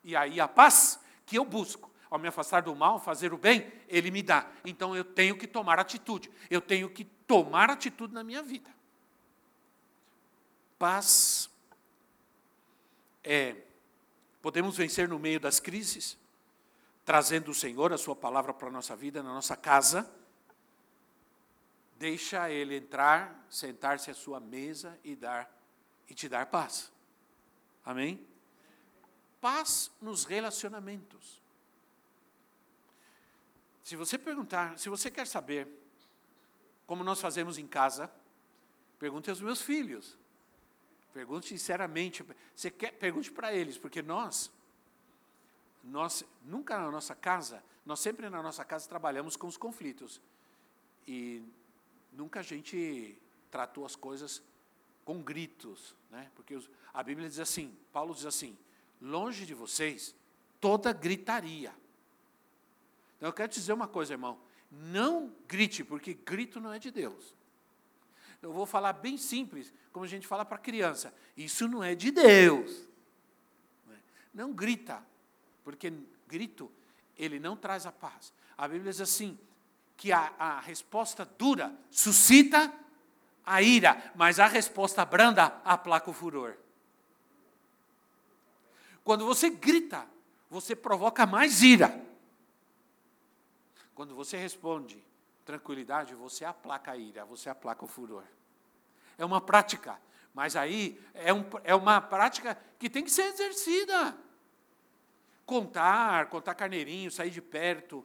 E 0.02 0.14
aí 0.14 0.40
a 0.40 0.46
paz 0.46 1.00
que 1.24 1.36
eu 1.36 1.44
busco, 1.44 1.90
ao 2.10 2.18
me 2.18 2.28
afastar 2.28 2.62
do 2.62 2.74
mal, 2.74 3.00
fazer 3.00 3.32
o 3.32 3.38
bem, 3.38 3.72
ele 3.88 4.10
me 4.10 4.22
dá. 4.22 4.46
Então 4.64 4.94
eu 4.94 5.04
tenho 5.04 5.36
que 5.36 5.46
tomar 5.46 5.78
atitude. 5.78 6.30
Eu 6.50 6.60
tenho 6.60 6.88
que 6.90 7.04
tomar 7.04 7.70
atitude 7.70 8.12
na 8.12 8.22
minha 8.22 8.42
vida. 8.42 8.70
Paz 10.78 11.50
é 13.22 13.56
podemos 14.42 14.76
vencer 14.76 15.08
no 15.08 15.18
meio 15.18 15.40
das 15.40 15.58
crises, 15.58 16.18
trazendo 17.02 17.50
o 17.50 17.54
Senhor 17.54 17.92
a 17.94 17.98
sua 17.98 18.14
palavra 18.14 18.52
para 18.52 18.68
a 18.68 18.70
nossa 18.70 18.94
vida, 18.94 19.22
na 19.22 19.32
nossa 19.32 19.56
casa 19.56 20.06
Deixa 21.96 22.50
ele 22.50 22.76
entrar, 22.76 23.46
sentar-se 23.48 24.10
à 24.10 24.14
sua 24.14 24.40
mesa 24.40 24.98
e 25.04 25.14
dar 25.14 25.50
e 26.08 26.14
te 26.14 26.28
dar 26.28 26.46
paz. 26.46 26.92
Amém? 27.84 28.24
Paz 29.40 29.90
nos 30.00 30.24
relacionamentos. 30.24 31.42
Se 33.82 33.96
você 33.96 34.16
perguntar, 34.16 34.78
se 34.78 34.88
você 34.88 35.10
quer 35.10 35.26
saber 35.26 35.68
como 36.86 37.04
nós 37.04 37.20
fazemos 37.20 37.58
em 37.58 37.66
casa, 37.66 38.10
pergunte 38.98 39.28
aos 39.28 39.40
meus 39.40 39.60
filhos. 39.60 40.18
Pergunte 41.12 41.48
sinceramente, 41.48 42.24
você 42.56 42.70
quer, 42.70 42.92
pergunte 42.92 43.30
para 43.30 43.52
eles, 43.54 43.78
porque 43.78 44.02
nós 44.02 44.50
nós 45.84 46.24
nunca 46.42 46.78
na 46.78 46.90
nossa 46.90 47.14
casa, 47.14 47.62
nós 47.84 48.00
sempre 48.00 48.30
na 48.30 48.42
nossa 48.42 48.64
casa 48.64 48.88
trabalhamos 48.88 49.36
com 49.36 49.46
os 49.46 49.58
conflitos. 49.58 50.20
E 51.06 51.42
nunca 52.10 52.40
a 52.40 52.42
gente 52.42 53.20
tratou 53.50 53.84
as 53.84 53.94
coisas 53.94 54.42
com 55.04 55.22
gritos, 55.22 55.94
né? 56.10 56.30
Porque 56.34 56.54
os, 56.54 56.68
a 56.92 57.02
Bíblia 57.02 57.28
diz 57.28 57.38
assim, 57.38 57.76
Paulo 57.92 58.14
diz 58.14 58.26
assim: 58.26 58.56
longe 59.00 59.44
de 59.44 59.54
vocês 59.54 60.14
toda 60.60 60.92
gritaria. 60.92 61.74
Então 63.16 63.28
eu 63.28 63.32
quero 63.32 63.52
te 63.52 63.60
dizer 63.60 63.72
uma 63.72 63.88
coisa, 63.88 64.14
irmão, 64.14 64.38
não 64.70 65.34
grite, 65.46 65.84
porque 65.84 66.14
grito 66.14 66.60
não 66.60 66.72
é 66.72 66.78
de 66.78 66.90
Deus. 66.90 67.34
Eu 68.42 68.52
vou 68.52 68.66
falar 68.66 68.92
bem 68.94 69.16
simples, 69.16 69.72
como 69.92 70.04
a 70.04 70.08
gente 70.08 70.26
fala 70.26 70.44
para 70.44 70.58
criança. 70.58 71.14
Isso 71.36 71.66
não 71.68 71.82
é 71.82 71.94
de 71.94 72.10
Deus. 72.10 72.88
Não 74.32 74.52
grita, 74.52 75.04
porque 75.62 75.92
grito 76.26 76.70
ele 77.16 77.38
não 77.38 77.56
traz 77.56 77.86
a 77.86 77.92
paz. 77.92 78.32
A 78.56 78.66
Bíblia 78.66 78.90
diz 78.90 79.00
assim: 79.00 79.38
que 79.96 80.12
a, 80.12 80.34
a 80.38 80.60
resposta 80.60 81.24
dura 81.24 81.74
suscita 81.90 82.72
a 83.44 83.60
ira, 83.62 84.12
mas 84.14 84.38
a 84.40 84.46
resposta 84.46 85.04
branda 85.04 85.60
aplaca 85.64 86.10
o 86.10 86.14
furor. 86.14 86.56
Quando 89.02 89.26
você 89.26 89.50
grita, 89.50 90.06
você 90.48 90.74
provoca 90.74 91.26
mais 91.26 91.62
ira. 91.62 92.02
Quando 93.94 94.14
você 94.14 94.36
responde 94.36 95.04
tranquilidade, 95.44 96.14
você 96.14 96.44
aplaca 96.44 96.92
a 96.92 96.96
ira, 96.96 97.24
você 97.24 97.50
aplaca 97.50 97.84
o 97.84 97.88
furor. 97.88 98.24
É 99.18 99.24
uma 99.24 99.40
prática, 99.40 100.00
mas 100.32 100.56
aí 100.56 101.00
é, 101.12 101.32
um, 101.32 101.44
é 101.62 101.74
uma 101.74 102.00
prática 102.00 102.58
que 102.78 102.88
tem 102.88 103.04
que 103.04 103.10
ser 103.10 103.24
exercida. 103.24 104.16
Contar, 105.44 106.26
contar 106.30 106.54
carneirinho, 106.54 107.10
sair 107.10 107.30
de 107.30 107.42
perto, 107.42 108.04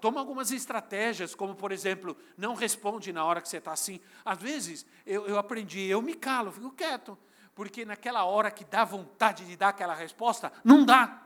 toma 0.00 0.20
algumas 0.20 0.50
estratégias, 0.50 1.34
como, 1.34 1.54
por 1.54 1.70
exemplo, 1.70 2.16
não 2.36 2.54
responde 2.54 3.12
na 3.12 3.24
hora 3.24 3.40
que 3.40 3.48
você 3.48 3.58
está 3.58 3.72
assim. 3.72 4.00
Às 4.24 4.38
vezes, 4.38 4.86
eu, 5.04 5.26
eu 5.26 5.38
aprendi, 5.38 5.86
eu 5.86 6.00
me 6.00 6.14
calo, 6.14 6.50
fico 6.50 6.70
quieto, 6.70 7.18
porque 7.54 7.84
naquela 7.84 8.24
hora 8.24 8.50
que 8.50 8.64
dá 8.64 8.84
vontade 8.84 9.44
de 9.44 9.56
dar 9.56 9.68
aquela 9.68 9.94
resposta, 9.94 10.52
não 10.64 10.84
dá. 10.84 11.22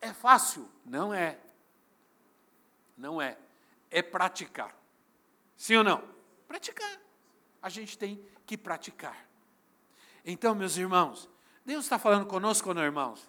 É 0.00 0.12
fácil? 0.12 0.70
Não 0.84 1.12
é. 1.12 1.38
Não 2.96 3.20
é. 3.20 3.38
É 3.90 4.02
praticar. 4.02 4.74
Sim 5.56 5.76
ou 5.76 5.84
não? 5.84 6.02
Praticar. 6.46 7.00
A 7.62 7.68
gente 7.68 7.96
tem 7.96 8.22
que 8.44 8.56
praticar. 8.56 9.26
Então, 10.24 10.54
meus 10.54 10.76
irmãos, 10.76 11.28
Deus 11.64 11.84
está 11.84 11.98
falando 11.98 12.26
conosco, 12.26 12.72
não, 12.74 12.82
irmãos? 12.82 13.28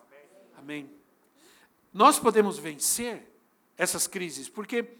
Amém. 0.57 1.04
Nós 1.95 2.19
podemos 2.19 2.59
vencer 2.59 3.25
essas 3.77 4.05
crises, 4.05 4.49
porque 4.49 4.97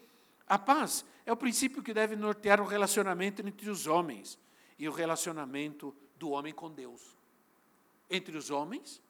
a 0.47 0.57
paz 0.57 1.03
é 1.25 1.33
o 1.33 1.35
princípio 1.35 1.83
que 1.83 1.93
deve 1.93 2.15
nortear 2.15 2.61
o 2.61 2.65
relacionamento 2.65 3.45
entre 3.45 3.69
os 3.69 3.85
homens 3.85 4.39
e 4.79 4.87
o 4.87 4.93
relacionamento 4.93 5.93
do 6.17 6.29
homem 6.29 6.53
com 6.53 6.71
Deus. 6.71 7.17
Entre 8.09 8.37
os 8.37 8.49
homens 8.49 9.01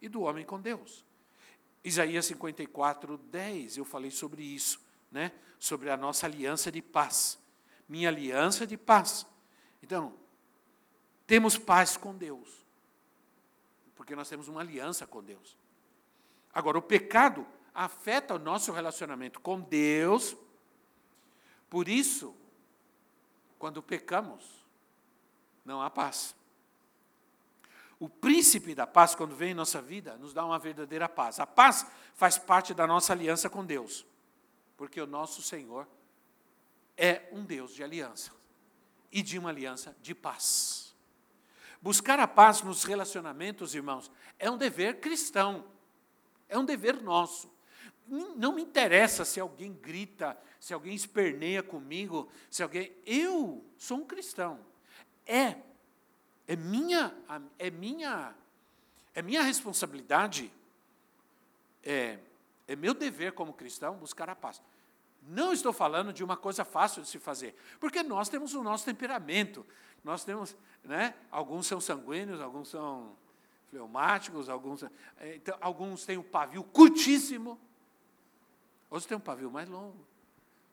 e 0.00 0.08
do 0.08 0.22
homem 0.22 0.42
com 0.42 0.58
Deus. 0.58 1.04
Isaías 1.84 2.24
54, 2.24 3.18
10, 3.18 3.76
eu 3.76 3.84
falei 3.84 4.10
sobre 4.10 4.42
isso, 4.42 4.80
né? 5.12 5.30
sobre 5.58 5.90
a 5.90 5.98
nossa 5.98 6.24
aliança 6.24 6.72
de 6.72 6.80
paz. 6.80 7.38
Minha 7.86 8.08
aliança 8.08 8.66
de 8.66 8.78
paz. 8.78 9.26
Então, 9.82 10.14
temos 11.26 11.58
paz 11.58 11.94
com 11.94 12.16
Deus, 12.16 12.64
porque 13.94 14.16
nós 14.16 14.30
temos 14.30 14.48
uma 14.48 14.62
aliança 14.62 15.06
com 15.06 15.22
Deus. 15.22 15.62
Agora, 16.54 16.78
o 16.78 16.82
pecado 16.82 17.46
afeta 17.74 18.34
o 18.34 18.38
nosso 18.38 18.70
relacionamento 18.70 19.40
com 19.40 19.60
Deus. 19.60 20.36
Por 21.68 21.88
isso, 21.88 22.34
quando 23.58 23.82
pecamos, 23.82 24.64
não 25.64 25.82
há 25.82 25.90
paz. 25.90 26.36
O 27.98 28.08
príncipe 28.08 28.74
da 28.74 28.86
paz, 28.86 29.14
quando 29.14 29.34
vem 29.34 29.50
em 29.50 29.54
nossa 29.54 29.80
vida, 29.80 30.16
nos 30.16 30.32
dá 30.32 30.44
uma 30.44 30.58
verdadeira 30.58 31.08
paz. 31.08 31.40
A 31.40 31.46
paz 31.46 31.86
faz 32.14 32.38
parte 32.38 32.74
da 32.74 32.86
nossa 32.86 33.12
aliança 33.12 33.48
com 33.50 33.64
Deus, 33.64 34.06
porque 34.76 35.00
o 35.00 35.06
nosso 35.06 35.42
Senhor 35.42 35.88
é 36.96 37.28
um 37.32 37.44
Deus 37.44 37.74
de 37.74 37.82
aliança 37.82 38.30
e 39.10 39.22
de 39.22 39.38
uma 39.38 39.50
aliança 39.50 39.96
de 40.00 40.14
paz. 40.14 40.94
Buscar 41.80 42.18
a 42.18 42.26
paz 42.26 42.62
nos 42.62 42.84
relacionamentos, 42.84 43.74
irmãos, 43.74 44.10
é 44.38 44.50
um 44.50 44.56
dever 44.56 45.00
cristão. 45.00 45.64
É 46.54 46.58
um 46.58 46.64
dever 46.64 47.02
nosso. 47.02 47.52
Não 48.06 48.54
me 48.54 48.62
interessa 48.62 49.24
se 49.24 49.40
alguém 49.40 49.72
grita, 49.72 50.38
se 50.60 50.72
alguém 50.72 50.94
esperneia 50.94 51.64
comigo, 51.64 52.30
se 52.48 52.62
alguém. 52.62 52.92
Eu 53.04 53.64
sou 53.76 53.98
um 53.98 54.04
cristão. 54.04 54.60
É, 55.26 55.56
é 56.46 56.54
minha, 56.54 57.12
é 57.58 57.70
minha, 57.72 58.32
é 59.12 59.20
minha 59.20 59.42
responsabilidade, 59.42 60.52
é, 61.82 62.20
é 62.68 62.76
meu 62.76 62.94
dever 62.94 63.32
como 63.32 63.52
cristão 63.52 63.96
buscar 63.96 64.30
a 64.30 64.36
paz. 64.36 64.62
Não 65.22 65.52
estou 65.52 65.72
falando 65.72 66.12
de 66.12 66.22
uma 66.22 66.36
coisa 66.36 66.64
fácil 66.64 67.02
de 67.02 67.08
se 67.08 67.18
fazer, 67.18 67.56
porque 67.80 68.00
nós 68.04 68.28
temos 68.28 68.54
o 68.54 68.62
nosso 68.62 68.84
temperamento. 68.84 69.66
Nós 70.04 70.22
temos, 70.22 70.56
né? 70.84 71.14
Alguns 71.32 71.66
são 71.66 71.80
sanguíneos, 71.80 72.40
alguns 72.40 72.68
são 72.68 73.16
fleumáticos, 73.74 74.48
alguns, 74.48 74.84
é, 74.84 75.34
então, 75.34 75.58
alguns 75.60 76.06
têm 76.06 76.16
um 76.16 76.22
pavio 76.22 76.62
curtíssimo, 76.62 77.58
outros 78.88 79.04
têm 79.04 79.16
um 79.16 79.20
pavio 79.20 79.50
mais 79.50 79.68
longo. 79.68 80.06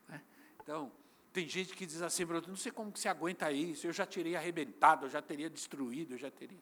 Né? 0.08 0.22
Então, 0.62 0.92
tem 1.32 1.48
gente 1.48 1.74
que 1.74 1.84
diz 1.84 2.00
assim, 2.00 2.24
não 2.24 2.54
sei 2.54 2.70
como 2.70 2.92
que 2.92 3.00
se 3.00 3.08
aguenta 3.08 3.50
isso, 3.50 3.88
eu 3.88 3.92
já 3.92 4.06
teria 4.06 4.38
arrebentado, 4.38 5.06
eu 5.06 5.10
já 5.10 5.20
teria 5.20 5.50
destruído, 5.50 6.14
eu 6.14 6.18
já 6.18 6.30
teria. 6.30 6.60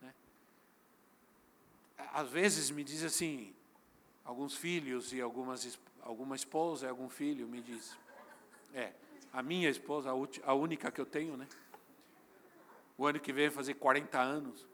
Né? 0.00 0.14
Às 2.14 2.30
vezes 2.30 2.70
me 2.70 2.82
diz 2.82 3.04
assim, 3.04 3.54
alguns 4.24 4.56
filhos 4.56 5.12
e 5.12 5.20
algumas, 5.20 5.78
alguma 6.00 6.36
esposa 6.36 6.88
algum 6.88 7.10
filho 7.10 7.46
me 7.46 7.60
diz, 7.60 7.98
é, 8.72 8.92
a 9.30 9.42
minha 9.42 9.68
esposa, 9.68 10.10
a, 10.10 10.54
única 10.54 10.90
que 10.90 11.00
eu 11.00 11.06
tenho, 11.06 11.36
né? 11.36 11.46
O 12.96 13.06
ano 13.06 13.20
que 13.20 13.32
vem 13.32 13.48
vai 13.48 13.56
fazer 13.56 13.74
40 13.74 14.18
anos 14.18 14.71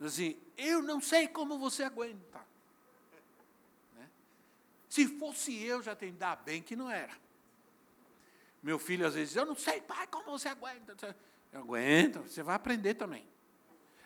assim, 0.00 0.36
eu 0.56 0.82
não 0.82 1.00
sei 1.00 1.28
como 1.28 1.58
você 1.58 1.82
aguenta. 1.82 2.40
Né? 3.94 4.08
Se 4.88 5.06
fosse 5.18 5.56
eu, 5.62 5.82
já 5.82 5.94
tem 5.94 6.12
dar 6.14 6.36
bem 6.36 6.62
que 6.62 6.76
não 6.76 6.90
era. 6.90 7.12
Meu 8.62 8.78
filho 8.78 9.06
às 9.06 9.14
vezes 9.14 9.30
diz, 9.30 9.36
eu 9.36 9.46
não 9.46 9.54
sei, 9.54 9.80
pai, 9.80 10.06
como 10.06 10.30
você 10.30 10.48
aguenta? 10.48 11.16
Eu 11.52 11.60
aguento, 11.60 12.22
você 12.22 12.42
vai 12.42 12.56
aprender 12.56 12.94
também. 12.94 13.26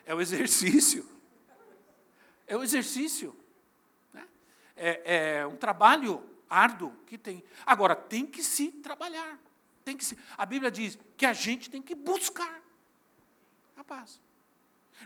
É 0.05 0.13
o 0.13 0.21
exercício. 0.21 1.07
É 2.45 2.57
o 2.57 2.63
exercício. 2.63 3.35
Né? 4.13 4.27
É, 4.75 5.37
é 5.37 5.47
um 5.47 5.55
trabalho 5.55 6.27
árduo 6.49 6.91
que 7.05 7.17
tem. 7.17 7.43
Agora, 7.65 7.95
tem 7.95 8.25
que 8.25 8.43
se 8.43 8.71
trabalhar. 8.71 9.39
Tem 9.85 9.95
que 9.95 10.03
se, 10.03 10.17
a 10.37 10.45
Bíblia 10.45 10.71
diz 10.71 10.97
que 11.15 11.25
a 11.25 11.33
gente 11.33 11.69
tem 11.69 11.81
que 11.81 11.95
buscar 11.95 12.61
a 13.77 13.83
paz. 13.83 14.19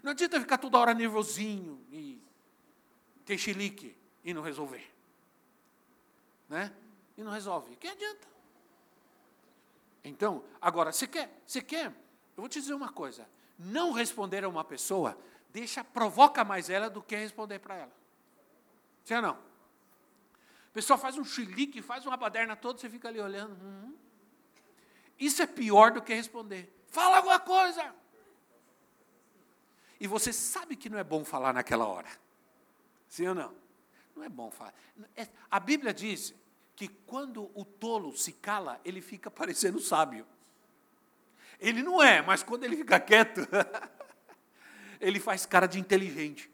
Não 0.01 0.11
adianta 0.11 0.39
ficar 0.39 0.57
toda 0.57 0.77
hora 0.77 0.93
nervosinho 0.93 1.85
e 1.91 2.21
ter 3.25 3.37
chilique 3.37 3.95
e 4.23 4.33
não 4.33 4.41
resolver. 4.41 4.91
Né? 6.49 6.73
E 7.17 7.23
não 7.23 7.31
resolve. 7.31 7.75
Que 7.75 7.87
adianta? 7.87 8.27
Então, 10.03 10.43
agora, 10.61 10.91
você 10.91 11.07
quer, 11.07 11.41
você 11.45 11.61
quer, 11.61 11.85
eu 11.85 11.93
vou 12.37 12.49
te 12.49 12.59
dizer 12.59 12.73
uma 12.73 12.91
coisa, 12.91 13.27
não 13.57 13.91
responder 13.91 14.43
a 14.43 14.49
uma 14.49 14.63
pessoa, 14.63 15.17
deixa, 15.51 15.83
provoca 15.83 16.43
mais 16.43 16.69
ela 16.69 16.89
do 16.89 17.01
que 17.01 17.15
responder 17.15 17.59
para 17.59 17.75
ela. 17.75 17.91
Sim 19.05 19.15
ou 19.15 19.21
não? 19.21 19.33
A 19.35 20.73
pessoa 20.73 20.97
faz 20.97 21.17
um 21.17 21.23
chilique, 21.23 21.81
faz 21.81 22.05
uma 22.05 22.17
baderna 22.17 22.55
toda, 22.55 22.79
você 22.79 22.89
fica 22.89 23.07
ali 23.07 23.21
olhando. 23.21 23.55
Hum. 23.63 23.93
Isso 25.19 25.41
é 25.41 25.47
pior 25.47 25.91
do 25.91 26.01
que 26.01 26.13
responder. 26.13 26.73
Fala 26.87 27.17
alguma 27.17 27.39
coisa. 27.39 27.95
E 29.99 30.07
você 30.07 30.33
sabe 30.33 30.75
que 30.75 30.89
não 30.89 30.97
é 30.97 31.03
bom 31.03 31.23
falar 31.23 31.53
naquela 31.53 31.85
hora. 31.85 32.09
Sim 33.07 33.27
ou 33.27 33.35
não? 33.35 33.53
Não 34.15 34.23
é 34.23 34.29
bom 34.29 34.51
falar. 34.51 34.73
É, 35.15 35.27
a 35.49 35.59
Bíblia 35.59 35.93
diz 35.93 36.33
que 36.75 36.87
quando 36.87 37.51
o 37.53 37.63
tolo 37.63 38.15
se 38.15 38.31
cala, 38.31 38.79
ele 38.83 39.01
fica 39.01 39.29
parecendo 39.31 39.79
sábio. 39.79 40.25
Ele 41.59 41.81
não 41.81 42.01
é, 42.01 42.21
mas 42.21 42.43
quando 42.43 42.63
ele 42.63 42.75
fica 42.75 42.99
quieto, 42.99 43.47
ele 44.99 45.19
faz 45.19 45.45
cara 45.45 45.67
de 45.67 45.79
inteligente. 45.79 46.51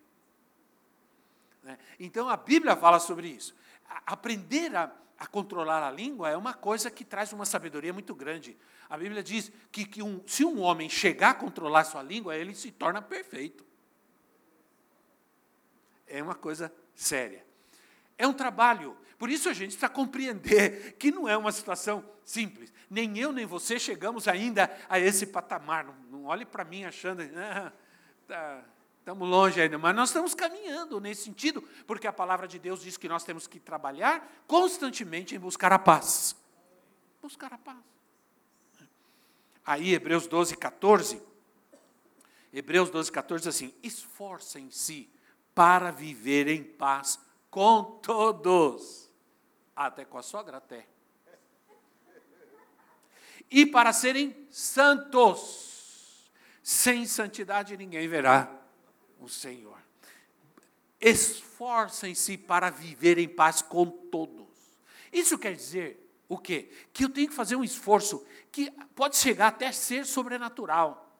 Né? 1.63 1.77
Então 1.99 2.29
a 2.29 2.37
Bíblia 2.37 2.75
fala 2.75 2.99
sobre 2.99 3.27
isso. 3.27 3.55
Aprender 4.05 4.75
a, 4.75 4.91
a, 5.19 5.27
controlar 5.27 5.85
a 5.85 5.91
língua 5.91 6.29
é 6.29 6.37
uma 6.37 6.53
coisa 6.53 6.89
que 6.89 7.03
traz 7.03 7.33
uma 7.33 7.45
sabedoria 7.45 7.91
muito 7.91 8.15
grande. 8.15 8.57
A 8.89 8.97
Bíblia 8.97 9.21
diz 9.21 9.51
que, 9.71 9.85
que 9.85 10.01
um, 10.01 10.23
se 10.25 10.45
um 10.45 10.61
homem 10.61 10.89
chegar 10.89 11.31
a 11.31 11.33
controlar 11.33 11.83
sua 11.83 12.01
língua, 12.01 12.35
ele 12.35 12.55
se 12.55 12.71
torna 12.71 13.01
perfeito. 13.01 13.65
É 16.07 16.23
uma 16.23 16.35
coisa 16.35 16.73
séria. 16.95 17.45
É 18.17 18.25
um 18.25 18.33
trabalho. 18.33 18.97
Por 19.17 19.29
isso 19.29 19.49
a 19.49 19.53
gente 19.53 19.71
precisa 19.71 19.89
compreender 19.89 20.95
que 20.97 21.11
não 21.11 21.27
é 21.27 21.37
uma 21.37 21.51
situação 21.51 22.03
simples. 22.23 22.73
Nem 22.89 23.17
eu 23.19 23.31
nem 23.31 23.45
você 23.45 23.77
chegamos 23.77 24.27
ainda 24.27 24.73
a 24.87 24.97
esse 24.99 25.27
patamar. 25.27 25.85
Não, 25.85 25.93
não 26.09 26.25
olhe 26.25 26.45
para 26.45 26.63
mim 26.63 26.85
achando, 26.85 27.21
ah, 27.35 27.73
tá, 28.25 28.63
estamos 28.99 29.27
longe 29.27 29.59
ainda, 29.59 29.77
mas 29.77 29.95
nós 29.95 30.09
estamos 30.09 30.35
caminhando 30.35 30.99
nesse 30.99 31.23
sentido, 31.23 31.61
porque 31.87 32.07
a 32.07 32.13
palavra 32.13 32.47
de 32.47 32.59
Deus 32.59 32.81
diz 32.81 32.97
que 32.97 33.09
nós 33.09 33.23
temos 33.23 33.47
que 33.47 33.59
trabalhar 33.59 34.43
constantemente 34.45 35.35
em 35.35 35.39
buscar 35.39 35.73
a 35.73 35.79
paz. 35.79 36.35
Buscar 37.21 37.53
a 37.53 37.57
paz. 37.57 37.77
Aí, 39.65 39.93
Hebreus 39.93 40.27
12, 40.27 40.55
14. 40.57 41.21
Hebreus 42.51 42.89
12, 42.89 43.11
14 43.11 43.43
diz 43.43 43.55
assim: 43.55 43.73
esforcem-se 43.81 45.09
para 45.53 45.91
viver 45.91 46.47
em 46.47 46.63
paz 46.63 47.19
com 47.49 47.83
todos, 47.83 49.11
até 49.75 50.05
com 50.05 50.17
a 50.17 50.23
sogra 50.23 50.57
até. 50.57 50.87
E 53.51 53.65
para 53.65 53.91
serem 53.91 54.47
santos, 54.51 56.31
sem 56.61 57.05
santidade 57.05 57.75
ninguém 57.75 58.07
verá 58.07 58.58
o 59.19 59.27
Senhor. 59.27 59.77
Esforcem-se 60.99 62.37
para 62.37 62.69
viver 62.69 63.17
em 63.17 63.27
paz 63.27 63.61
com 63.61 63.85
todos. 63.85 64.47
Isso 65.11 65.37
quer 65.37 65.55
dizer 65.55 66.09
o 66.27 66.37
quê? 66.37 66.69
Que 66.93 67.05
eu 67.05 67.09
tenho 67.09 67.27
que 67.27 67.33
fazer 67.33 67.55
um 67.55 67.63
esforço 67.63 68.25
que 68.51 68.71
pode 68.95 69.17
chegar 69.17 69.47
até 69.47 69.71
ser 69.71 70.05
sobrenatural. 70.05 71.15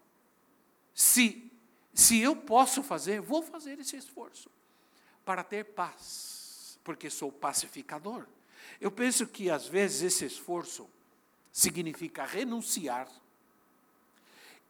Se, 0.94 1.52
se 1.94 2.20
eu 2.20 2.36
posso 2.36 2.84
fazer, 2.84 3.22
vou 3.22 3.42
fazer 3.42 3.80
esse 3.80 3.96
esforço 3.96 4.50
para 5.24 5.44
ter 5.44 5.64
paz, 5.64 6.80
porque 6.84 7.10
sou 7.10 7.32
pacificador. 7.32 8.28
Eu 8.80 8.92
penso 8.92 9.26
que 9.28 9.50
às 9.50 9.68
vezes 9.68 10.02
esse 10.02 10.26
esforço 10.26 10.90
significa 11.52 12.26
renunciar. 12.26 13.08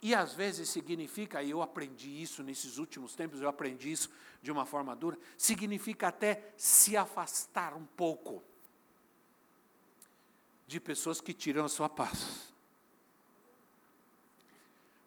E 0.02 0.16
às 0.16 0.34
vezes 0.34 0.70
significa, 0.70 1.44
e 1.44 1.50
eu 1.50 1.62
aprendi 1.62 2.22
isso 2.22 2.42
nesses 2.42 2.78
últimos 2.78 3.16
tempos, 3.16 3.42
eu 3.42 3.50
aprendi 3.50 3.92
isso 3.92 4.10
de 4.42 4.52
uma 4.52 4.66
forma 4.66 4.96
dura, 4.96 5.18
significa 5.38 6.08
até 6.08 6.54
se 6.56 6.96
afastar 6.96 7.74
um 7.74 7.86
pouco 7.86 8.42
de 10.66 10.80
pessoas 10.80 11.20
que 11.20 11.34
tiram 11.34 11.66
a 11.66 11.70
sua 11.70 11.90
paz. 11.90 12.54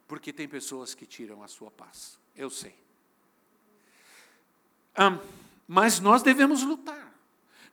Porque 0.07 0.33
tem 0.33 0.47
pessoas 0.47 0.95
que 0.95 1.07
tiram 1.07 1.43
a 1.43 1.49
sua 1.49 1.71
paz, 1.71 2.19
eu 2.37 2.51
sei. 2.51 2.77
mas 5.67 6.01
nós 6.01 6.23
devemos 6.23 6.63
lutar, 6.63 7.15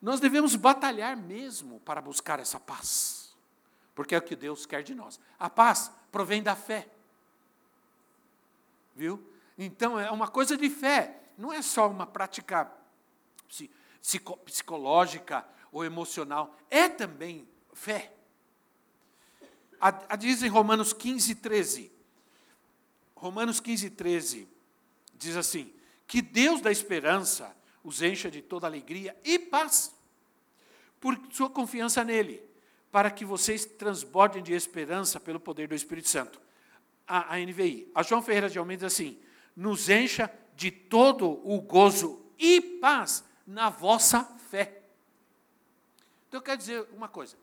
nós 0.02 0.22
devemos 0.22 0.56
batalhar 0.56 1.18
mesmo 1.18 1.82
para 1.82 2.02
buscar 2.02 2.40
essa 2.40 2.60
paz, 2.60 3.36
porque 3.94 4.16
é 4.16 4.20
o 4.20 4.22
que 4.22 4.38
Deus 4.38 4.66
quer 4.66 4.84
de 4.84 4.96
nós. 4.96 5.20
A 5.38 5.50
paz 5.50 5.92
provém 6.10 6.42
da 6.42 6.56
fé, 6.56 6.88
viu? 9.00 9.24
Então 9.58 9.98
é 9.98 10.12
uma 10.12 10.28
coisa 10.28 10.58
de 10.58 10.70
fé, 10.70 11.22
não 11.38 11.54
é 11.54 11.62
só 11.62 11.90
uma 11.90 12.06
prática 12.06 12.70
psicológica 14.44 15.48
ou 15.72 15.86
emocional, 15.86 16.54
é 16.70 16.90
também 16.90 17.48
fé. 17.74 18.14
A, 19.80 19.88
a 20.10 20.16
diz 20.18 20.44
em 20.44 20.50
Romanos 20.50 20.92
15, 20.92 21.36
13. 21.36 21.92
Romanos 23.16 23.62
15, 23.62 23.90
13 23.92 24.50
diz 25.16 25.38
assim: 25.38 25.74
que 26.06 26.22
Deus 26.22 26.60
da 26.60 26.72
esperança 26.72 27.56
os 27.82 28.02
encha 28.02 28.30
de 28.30 28.42
toda 28.42 28.68
alegria 28.68 29.16
e 29.24 29.40
paz, 29.40 29.96
por 31.00 31.18
sua 31.32 31.50
confiança 31.50 32.04
nele, 32.04 32.44
para 32.92 33.10
que 33.10 33.24
vocês 33.24 33.64
transbordem 33.64 34.44
de 34.44 34.54
esperança 34.54 35.22
pelo 35.22 35.40
poder 35.40 35.70
do 35.70 35.76
Espírito 35.76 36.10
Santo. 36.10 36.42
A, 37.10 37.36
a 37.36 37.40
NVI. 37.40 37.92
A 37.94 38.04
João 38.04 38.22
Ferreira 38.22 38.50
de 38.50 38.60
Almeida 38.60 38.86
diz 38.86 38.94
assim: 38.94 39.20
nos 39.56 39.90
encha 39.90 40.32
de 40.56 40.72
todo 40.72 41.42
o 41.44 41.60
gozo 41.60 42.26
e 42.38 42.62
paz 42.62 43.24
na 43.46 43.70
vossa 43.70 44.24
fé. 44.24 44.84
Então, 46.28 46.40
quer 46.40 46.56
dizer 46.56 46.88
uma 46.94 47.10
coisa: 47.10 47.36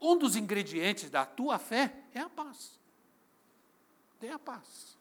um 0.00 0.16
dos 0.16 0.34
ingredientes 0.34 1.10
da 1.10 1.26
tua 1.26 1.58
fé 1.58 1.94
é 2.14 2.20
a 2.20 2.28
paz. 2.28 2.80
Tem 4.18 4.30
a 4.30 4.38
paz. 4.38 4.96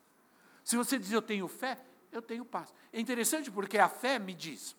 Se 0.63 0.75
você 0.75 0.99
diz 0.99 1.11
eu 1.11 1.21
tenho 1.21 1.47
fé, 1.47 1.79
eu 2.11 2.21
tenho 2.21 2.43
paz. 2.43 2.73
É 2.91 2.99
interessante 2.99 3.49
porque 3.49 3.77
a 3.77 3.87
fé 3.87 4.19
me 4.19 4.33
diz: 4.33 4.75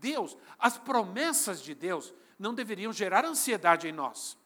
Deus, 0.00 0.36
as 0.58 0.78
promessas 0.78 1.62
de 1.62 1.74
Deus 1.74 2.12
não 2.38 2.54
deveriam 2.54 2.92
gerar 2.92 3.24
ansiedade 3.24 3.86
em 3.86 3.92
nós. 3.92 4.36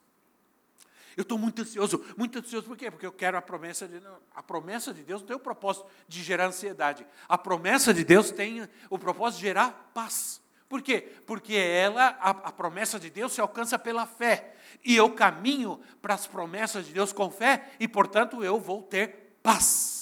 Eu 1.17 1.23
estou 1.23 1.39
muito 1.39 1.63
ansioso, 1.63 2.05
muito 2.17 2.39
ansioso, 2.39 2.67
por 2.67 2.77
quê? 2.77 2.91
Porque 2.91 3.07
eu 3.07 3.13
quero 3.13 3.37
a 3.37 3.43
promessa 3.43 3.87
de 3.87 4.01
Deus. 4.01 4.15
A 4.35 4.43
promessa 4.43 4.93
de 4.93 5.03
Deus 5.03 5.21
não 5.21 5.29
tem 5.29 5.37
o 5.37 5.41
propósito 5.41 5.87
de 6.09 6.23
gerar 6.23 6.47
ansiedade. 6.47 7.07
A 7.29 7.39
promessa 7.39 7.95
de 7.95 8.05
Deus 8.05 8.31
tem 8.31 8.69
o 8.91 8.99
propósito 8.99 9.41
de 9.41 9.47
gerar 9.47 9.91
paz. 9.95 10.41
Por 10.69 10.83
quê? 10.83 11.01
Porque 11.27 11.55
ela, 11.55 12.17
a, 12.21 12.31
a 12.31 12.53
promessa 12.53 12.99
de 12.99 13.11
Deus 13.11 13.33
se 13.33 13.41
alcança 13.41 13.79
pela 13.79 14.07
fé. 14.07 14.57
E 14.85 14.97
eu 14.97 15.11
caminho 15.11 15.81
para 16.03 16.15
as 16.15 16.27
promessas 16.27 16.87
de 16.87 16.93
Deus 16.93 17.13
com 17.13 17.31
fé, 17.31 17.71
e 17.79 17.87
portanto 17.87 18.43
eu 18.43 18.59
vou 18.59 18.83
ter 18.83 19.37
paz 19.43 19.95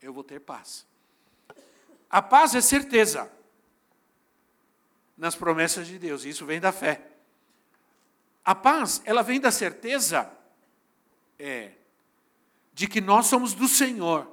eu 0.00 0.12
vou 0.12 0.24
ter 0.24 0.40
paz. 0.40 0.86
A 2.08 2.22
paz 2.22 2.54
é 2.54 2.60
certeza 2.60 3.30
nas 5.16 5.34
promessas 5.34 5.86
de 5.86 5.98
Deus, 5.98 6.24
isso 6.24 6.46
vem 6.46 6.60
da 6.60 6.72
fé. 6.72 7.02
A 8.48 8.54
paz, 8.54 9.02
ela 9.04 9.22
vem 9.22 9.38
da 9.38 9.50
certeza 9.50 10.32
é, 11.38 11.72
de 12.72 12.88
que 12.88 12.98
nós 12.98 13.26
somos 13.26 13.52
do 13.52 13.68
Senhor. 13.68 14.26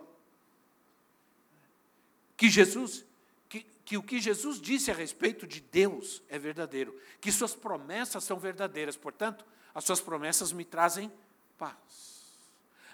Que 2.38 2.50
Jesus, 2.50 3.04
que, 3.50 3.68
que 3.84 3.98
o 3.98 4.02
que 4.02 4.22
Jesus 4.22 4.62
disse 4.62 4.90
a 4.90 4.94
respeito 4.94 5.46
de 5.46 5.60
Deus 5.60 6.24
é 6.30 6.40
verdadeiro, 6.40 6.98
que 7.20 7.30
suas 7.30 7.54
promessas 7.54 8.24
são 8.24 8.40
verdadeiras, 8.40 8.96
portanto, 8.96 9.46
as 9.74 9.84
suas 9.84 10.00
promessas 10.00 10.54
me 10.54 10.64
trazem 10.64 11.12
paz. 11.58 12.40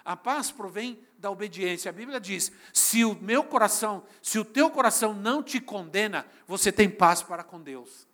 A 0.04 0.16
paz 0.16 0.50
provém 0.50 0.98
da 1.18 1.30
obediência. 1.30 1.88
A 1.88 1.92
Bíblia 1.92 2.18
diz: 2.18 2.50
se 2.72 3.04
o 3.04 3.14
meu 3.14 3.44
coração, 3.44 4.04
se 4.20 4.40
o 4.40 4.44
teu 4.44 4.68
coração 4.72 5.14
não 5.14 5.40
te 5.40 5.60
condena, 5.60 6.26
você 6.48 6.72
tem 6.72 6.90
paz 6.90 7.22
para 7.22 7.44
com 7.44 7.60
Deus. 7.60 8.08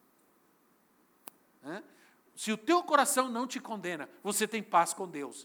Se 2.38 2.52
o 2.52 2.56
teu 2.56 2.84
coração 2.84 3.28
não 3.28 3.48
te 3.48 3.58
condena, 3.58 4.08
você 4.22 4.46
tem 4.46 4.62
paz 4.62 4.94
com 4.94 5.08
Deus. 5.08 5.44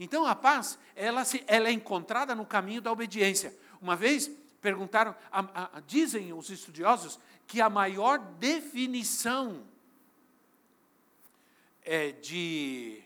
Então 0.00 0.26
a 0.26 0.34
paz, 0.34 0.76
ela, 0.96 1.24
se, 1.24 1.44
ela 1.46 1.68
é 1.68 1.70
encontrada 1.70 2.34
no 2.34 2.44
caminho 2.44 2.82
da 2.82 2.90
obediência. 2.90 3.56
Uma 3.80 3.94
vez 3.94 4.28
perguntaram, 4.60 5.14
a, 5.30 5.76
a, 5.76 5.80
dizem 5.86 6.32
os 6.32 6.50
estudiosos 6.50 7.20
que 7.46 7.60
a 7.60 7.70
maior 7.70 8.18
definição 8.18 9.64
é, 11.84 12.10
de, 12.10 13.00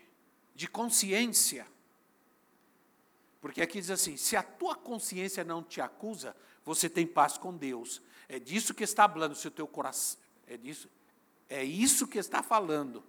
de 0.54 0.66
consciência, 0.66 1.66
porque 3.42 3.60
aqui 3.60 3.78
diz 3.78 3.90
assim: 3.90 4.16
se 4.16 4.36
a 4.38 4.42
tua 4.42 4.74
consciência 4.74 5.44
não 5.44 5.62
te 5.62 5.82
acusa, 5.82 6.34
você 6.64 6.88
tem 6.88 7.06
paz 7.06 7.36
com 7.36 7.54
Deus. 7.54 8.00
É 8.26 8.38
disso 8.38 8.72
que 8.72 8.84
está 8.84 9.06
falando, 9.06 9.34
se 9.34 9.46
o 9.46 9.50
teu 9.50 9.68
coração. 9.68 10.18
É 10.46 10.56
disso, 10.56 10.88
é 11.46 11.62
isso 11.62 12.08
que 12.08 12.16
está 12.16 12.42
falando. 12.42 13.04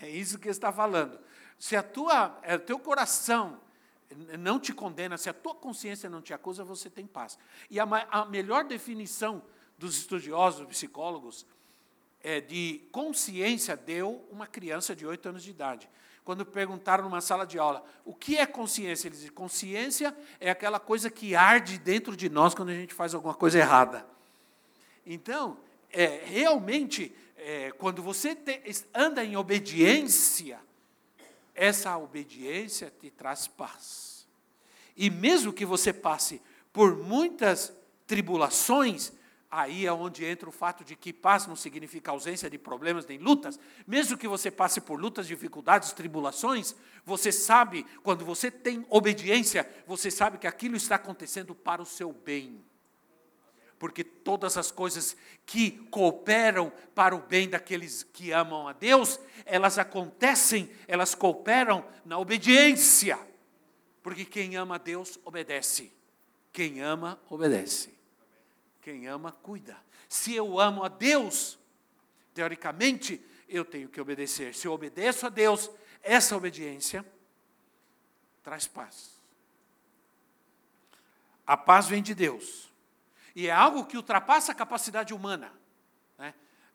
É 0.00 0.08
isso 0.08 0.38
que 0.38 0.48
está 0.48 0.72
falando. 0.72 1.18
Se 1.58 1.74
a 1.74 1.82
tua, 1.82 2.38
é, 2.42 2.56
o 2.56 2.60
teu 2.60 2.78
coração 2.78 3.60
não 4.38 4.60
te 4.60 4.72
condena, 4.72 5.16
se 5.16 5.28
a 5.28 5.34
tua 5.34 5.54
consciência 5.54 6.08
não 6.08 6.22
te 6.22 6.32
acusa, 6.32 6.64
você 6.64 6.88
tem 6.88 7.06
paz. 7.06 7.38
E 7.70 7.80
a, 7.80 7.84
a 8.10 8.24
melhor 8.24 8.64
definição 8.64 9.42
dos 9.78 9.96
estudiosos, 9.98 10.66
psicólogos, 10.66 11.46
é 12.22 12.40
de 12.40 12.82
consciência 12.90 13.76
deu 13.76 14.26
uma 14.30 14.46
criança 14.46 14.96
de 14.96 15.06
oito 15.06 15.28
anos 15.28 15.42
de 15.42 15.50
idade. 15.50 15.88
Quando 16.24 16.44
perguntaram 16.44 17.04
numa 17.04 17.20
sala 17.20 17.46
de 17.46 17.56
aula, 17.56 17.84
o 18.04 18.12
que 18.12 18.36
é 18.36 18.44
consciência? 18.44 19.06
Eles 19.06 19.18
dizem, 19.18 19.32
consciência 19.32 20.16
é 20.40 20.50
aquela 20.50 20.80
coisa 20.80 21.08
que 21.08 21.36
arde 21.36 21.78
dentro 21.78 22.16
de 22.16 22.28
nós 22.28 22.52
quando 22.52 22.70
a 22.70 22.74
gente 22.74 22.92
faz 22.92 23.14
alguma 23.14 23.34
coisa 23.34 23.58
errada. 23.58 24.04
Então, 25.06 25.56
é, 25.92 26.22
realmente, 26.24 27.14
é, 27.48 27.70
quando 27.70 28.02
você 28.02 28.34
te, 28.34 28.60
anda 28.92 29.24
em 29.24 29.36
obediência, 29.36 30.58
essa 31.54 31.96
obediência 31.96 32.92
te 33.00 33.08
traz 33.08 33.46
paz. 33.46 34.26
E 34.96 35.08
mesmo 35.08 35.52
que 35.52 35.64
você 35.64 35.92
passe 35.92 36.42
por 36.72 36.96
muitas 36.96 37.72
tribulações, 38.04 39.12
aí 39.48 39.86
é 39.86 39.92
onde 39.92 40.24
entra 40.24 40.48
o 40.48 40.52
fato 40.52 40.82
de 40.84 40.96
que 40.96 41.12
paz 41.12 41.46
não 41.46 41.54
significa 41.54 42.10
ausência 42.10 42.50
de 42.50 42.58
problemas 42.58 43.06
nem 43.06 43.18
lutas. 43.18 43.60
Mesmo 43.86 44.18
que 44.18 44.26
você 44.26 44.50
passe 44.50 44.80
por 44.80 45.00
lutas, 45.00 45.28
dificuldades, 45.28 45.92
tribulações, 45.92 46.74
você 47.04 47.30
sabe, 47.30 47.86
quando 48.02 48.24
você 48.24 48.50
tem 48.50 48.84
obediência, 48.90 49.70
você 49.86 50.10
sabe 50.10 50.38
que 50.38 50.48
aquilo 50.48 50.74
está 50.74 50.96
acontecendo 50.96 51.54
para 51.54 51.80
o 51.80 51.86
seu 51.86 52.12
bem 52.12 52.60
porque 53.78 54.02
todas 54.02 54.56
as 54.56 54.70
coisas 54.70 55.16
que 55.44 55.72
cooperam 55.90 56.72
para 56.94 57.14
o 57.14 57.20
bem 57.20 57.48
daqueles 57.48 58.02
que 58.02 58.32
amam 58.32 58.66
a 58.66 58.72
Deus, 58.72 59.20
elas 59.44 59.78
acontecem, 59.78 60.70
elas 60.88 61.14
cooperam 61.14 61.86
na 62.04 62.18
obediência. 62.18 63.18
Porque 64.02 64.24
quem 64.24 64.56
ama 64.56 64.76
a 64.76 64.78
Deus 64.78 65.18
obedece. 65.24 65.92
Quem 66.52 66.80
ama, 66.80 67.20
obedece. 67.28 67.92
Quem 68.80 69.06
ama, 69.06 69.32
cuida. 69.32 69.76
Se 70.08 70.34
eu 70.34 70.58
amo 70.58 70.84
a 70.84 70.88
Deus, 70.88 71.58
teoricamente, 72.32 73.20
eu 73.48 73.64
tenho 73.64 73.88
que 73.88 74.00
obedecer. 74.00 74.54
Se 74.54 74.66
eu 74.66 74.72
obedeço 74.72 75.26
a 75.26 75.28
Deus, 75.28 75.70
essa 76.02 76.36
obediência 76.36 77.04
traz 78.42 78.66
paz. 78.66 79.20
A 81.46 81.56
paz 81.56 81.88
vem 81.88 82.02
de 82.02 82.14
Deus. 82.14 82.65
E 83.36 83.48
é 83.48 83.52
algo 83.52 83.84
que 83.84 83.98
ultrapassa 83.98 84.52
a 84.52 84.54
capacidade 84.54 85.12
humana. 85.12 85.52
Né? 86.18 86.32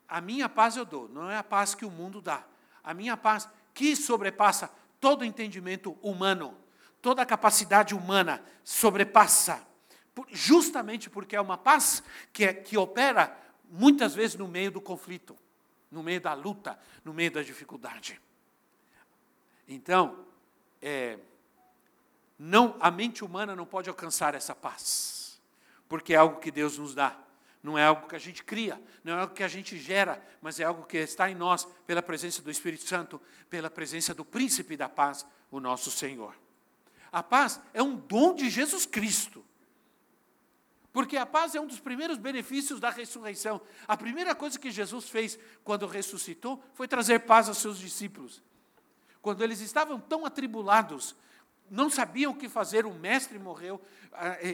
A 0.08 0.21
minha 0.21 0.47
paz 0.47 0.78
eu 0.78 0.86
dou, 0.86 1.10
não 1.10 1.28
é 1.28 1.36
a 1.36 1.43
paz 1.43 1.74
que 1.74 1.84
o 1.84 1.89
mundo 1.89 2.21
dá. 2.21 2.45
A 2.84 2.93
minha 2.93 3.17
paz 3.17 3.50
que 3.74 3.95
sobrepassa 3.95 4.71
todo 5.00 5.26
entendimento 5.26 5.97
humano, 6.04 6.56
toda 7.02 7.24
a 7.24 7.26
capacidade 7.26 7.95
humana 7.95 8.43
sobrepassa, 8.63 9.67
justamente 10.30 11.10
porque 11.10 11.36
é 11.36 11.41
uma 11.41 11.58
paz 11.58 12.04
que, 12.32 12.45
é, 12.45 12.54
que 12.54 12.78
opera 12.78 13.36
muitas 13.71 14.13
vezes 14.13 14.36
no 14.38 14.47
meio 14.47 14.69
do 14.69 14.80
conflito, 14.80 15.36
no 15.89 16.04
meio 16.04 16.21
da 16.21 16.36
luta, 16.36 16.78
no 17.04 17.12
meio 17.12 17.32
da 17.32 17.41
dificuldade. 17.41 18.21
Então, 19.67 20.28
é, 20.80 21.17
não, 22.38 22.78
a 22.80 22.91
mente 22.91 23.26
humana 23.26 23.56
não 23.56 23.65
pode 23.65 23.89
alcançar 23.89 24.36
essa 24.36 24.54
paz 24.54 25.20
porque 25.91 26.13
é 26.13 26.15
algo 26.15 26.39
que 26.39 26.51
Deus 26.51 26.77
nos 26.77 26.95
dá. 26.95 27.19
Não 27.62 27.77
é 27.77 27.84
algo 27.84 28.08
que 28.08 28.15
a 28.15 28.19
gente 28.19 28.45
cria, 28.45 28.82
não 29.04 29.12
é 29.12 29.19
algo 29.19 29.34
que 29.34 29.43
a 29.43 29.47
gente 29.49 29.77
gera, 29.77 30.25
mas 30.41 30.58
é 30.58 30.63
algo 30.63 30.86
que 30.86 30.95
está 30.95 31.30
em 31.30 31.36
nós 31.36 31.67
pela 31.86 32.01
presença 32.01 32.41
do 32.41 32.49
Espírito 32.49 32.88
Santo, 32.88 33.21
pela 33.49 33.69
presença 33.69 34.13
do 34.13 34.23
príncipe 34.23 34.77
da 34.77 34.88
paz, 34.88 35.27
o 35.51 35.60
nosso 35.60 35.91
Senhor. 35.91 36.34
A 37.12 37.21
paz 37.21 37.60
é 37.73 37.84
um 37.84 37.97
dom 37.97 38.34
de 38.34 38.49
Jesus 38.49 38.86
Cristo. 38.86 39.43
Porque 40.93 41.17
a 41.17 41.25
paz 41.25 41.56
é 41.56 41.60
um 41.60 41.67
dos 41.67 41.82
primeiros 41.82 42.17
benefícios 42.17 42.80
da 42.80 42.89
ressurreição. 42.89 43.60
A 43.86 43.97
primeira 43.97 44.34
coisa 44.34 44.58
que 44.58 44.71
Jesus 44.71 45.10
fez 45.10 45.38
quando 45.62 45.88
ressuscitou 45.88 46.63
foi 46.73 46.88
trazer 46.88 47.19
paz 47.19 47.49
aos 47.49 47.58
seus 47.58 47.77
discípulos. 47.77 48.41
Quando 49.21 49.43
eles 49.43 49.60
estavam 49.60 49.99
tão 49.99 50.25
atribulados, 50.25 51.17
não 51.71 51.89
sabiam 51.89 52.34
o 52.34 52.36
que 52.36 52.49
fazer, 52.49 52.86
o 52.86 52.93
mestre 52.93 53.39
morreu, 53.39 53.81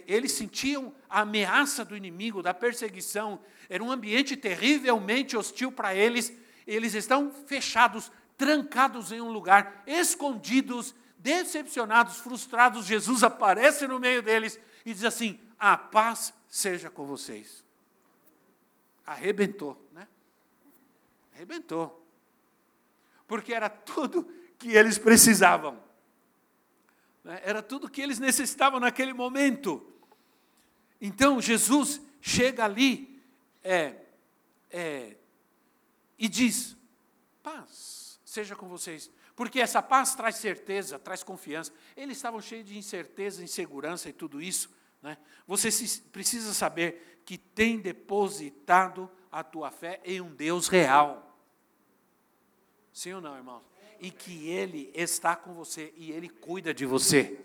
eles 0.06 0.34
sentiam 0.34 0.93
a 1.10 1.21
ameaça 1.21 1.84
do 1.84 1.97
inimigo, 1.97 2.43
da 2.43 2.53
perseguição, 2.53 3.39
era 3.67 3.84
um 3.84 3.91
ambiente 3.91 4.38
terrivelmente 4.38 5.36
hostil 5.36 5.71
para 5.71 5.95
eles, 5.95 6.32
eles 6.67 6.93
estão 6.93 7.32
fechados, 7.47 8.12
trancados 8.38 9.12
em 9.12 9.19
um 9.19 9.32
lugar, 9.32 9.84
escondidos, 9.88 10.93
decepcionados, 11.17 12.17
frustrados. 12.17 12.86
Jesus 12.86 13.23
aparece 13.23 13.88
no 13.88 13.99
meio 13.99 14.21
deles 14.21 14.60
e 14.86 14.93
diz 14.93 15.03
assim: 15.03 15.39
A 15.58 15.75
paz 15.75 16.32
seja 16.47 16.89
com 16.89 17.06
vocês. 17.06 17.65
Arrebentou, 19.06 19.89
né? 19.91 20.08
Arrebentou. 21.34 22.06
Porque 23.25 23.53
era 23.53 23.69
tudo 23.69 24.30
que 24.60 24.69
eles 24.69 24.99
precisavam. 24.99 25.87
Né? 27.28 27.42
Era 27.44 27.62
tudo 27.62 27.90
que 27.90 28.02
eles 28.02 28.20
necessitavam 28.20 28.80
naquele 28.80 29.12
momento. 29.12 29.86
Então 31.00 31.42
Jesus 31.42 32.02
chega 32.22 32.63
ali 32.63 33.22
é, 33.62 33.96
é, 34.72 35.18
e 36.18 36.30
diz: 36.30 36.78
paz 37.44 38.18
seja 38.24 38.56
com 38.56 38.70
vocês. 38.70 39.12
Porque 39.36 39.60
essa 39.60 39.82
paz 39.82 40.16
traz 40.16 40.38
certeza, 40.38 40.98
traz 40.98 41.22
confiança. 41.22 41.74
Eles 41.98 42.18
estavam 42.18 42.42
cheios 42.42 42.66
de 42.66 42.78
incerteza, 42.78 43.44
insegurança 43.44 44.10
e 44.10 44.13
tudo 44.13 44.42
isso. 44.42 44.74
Né? 45.02 45.18
Você 45.46 45.70
precisa 46.12 46.54
saber 46.54 47.22
que 47.26 47.38
tem 47.38 47.78
depositado 47.78 49.12
a 49.30 49.44
tua 49.44 49.70
fé 49.70 50.02
em 50.06 50.22
um 50.22 50.34
Deus 50.34 50.70
real. 50.70 51.38
Sim 52.94 53.13
ou 53.13 53.22
não, 53.22 53.36
irmãos? 53.36 53.63
E 53.99 54.12
que 54.12 54.49
Ele 54.49 54.91
está 54.93 55.36
com 55.36 55.53
você 55.53 55.93
e 55.97 56.12
Ele 56.12 56.29
cuida 56.29 56.73
de 56.73 56.86
você. 56.86 57.39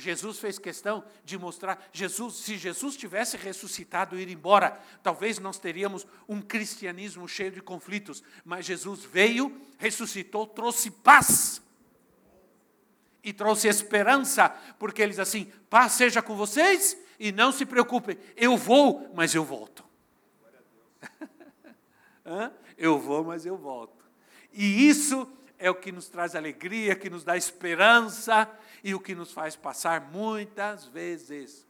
Jesus 0.00 0.38
fez 0.38 0.58
questão 0.58 1.04
de 1.24 1.38
mostrar, 1.38 1.88
Jesus, 1.92 2.36
se 2.36 2.56
Jesus 2.56 2.96
tivesse 2.96 3.36
ressuscitado 3.36 4.18
e 4.18 4.22
ir 4.22 4.30
embora, 4.30 4.80
talvez 5.02 5.38
nós 5.38 5.58
teríamos 5.58 6.06
um 6.26 6.40
cristianismo 6.40 7.28
cheio 7.28 7.52
de 7.52 7.60
conflitos, 7.60 8.22
mas 8.44 8.64
Jesus 8.64 9.04
veio, 9.04 9.60
ressuscitou, 9.78 10.46
trouxe 10.46 10.90
paz 10.90 11.62
e 13.22 13.32
trouxe 13.32 13.68
esperança, 13.68 14.48
porque 14.78 15.02
ele 15.02 15.10
diz 15.10 15.20
assim: 15.20 15.52
paz 15.68 15.92
seja 15.92 16.22
com 16.22 16.34
vocês 16.34 16.96
e 17.18 17.30
não 17.30 17.52
se 17.52 17.66
preocupem, 17.66 18.16
eu 18.36 18.56
vou, 18.56 19.12
mas 19.14 19.34
eu 19.34 19.44
volto. 19.44 19.84
eu 22.78 22.98
vou, 22.98 23.22
mas 23.22 23.44
eu 23.44 23.56
volto. 23.56 24.04
E 24.52 24.88
isso 24.88 25.30
é 25.60 25.70
o 25.70 25.74
que 25.74 25.92
nos 25.92 26.08
traz 26.08 26.34
alegria, 26.34 26.96
que 26.96 27.10
nos 27.10 27.22
dá 27.22 27.36
esperança 27.36 28.50
e 28.82 28.94
o 28.94 29.00
que 29.00 29.14
nos 29.14 29.30
faz 29.30 29.54
passar 29.54 30.00
muitas 30.10 30.86
vezes 30.86 31.66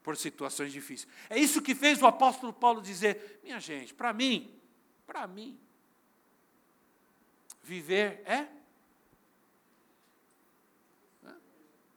por 0.00 0.16
situações 0.16 0.72
difíceis. 0.72 1.12
É 1.28 1.36
isso 1.36 1.60
que 1.60 1.74
fez 1.74 2.00
o 2.00 2.06
apóstolo 2.06 2.52
Paulo 2.52 2.80
dizer: 2.80 3.40
minha 3.42 3.58
gente, 3.58 3.92
para 3.92 4.12
mim, 4.12 4.56
para 5.04 5.26
mim, 5.26 5.58
viver 7.64 8.22
é. 8.24 8.46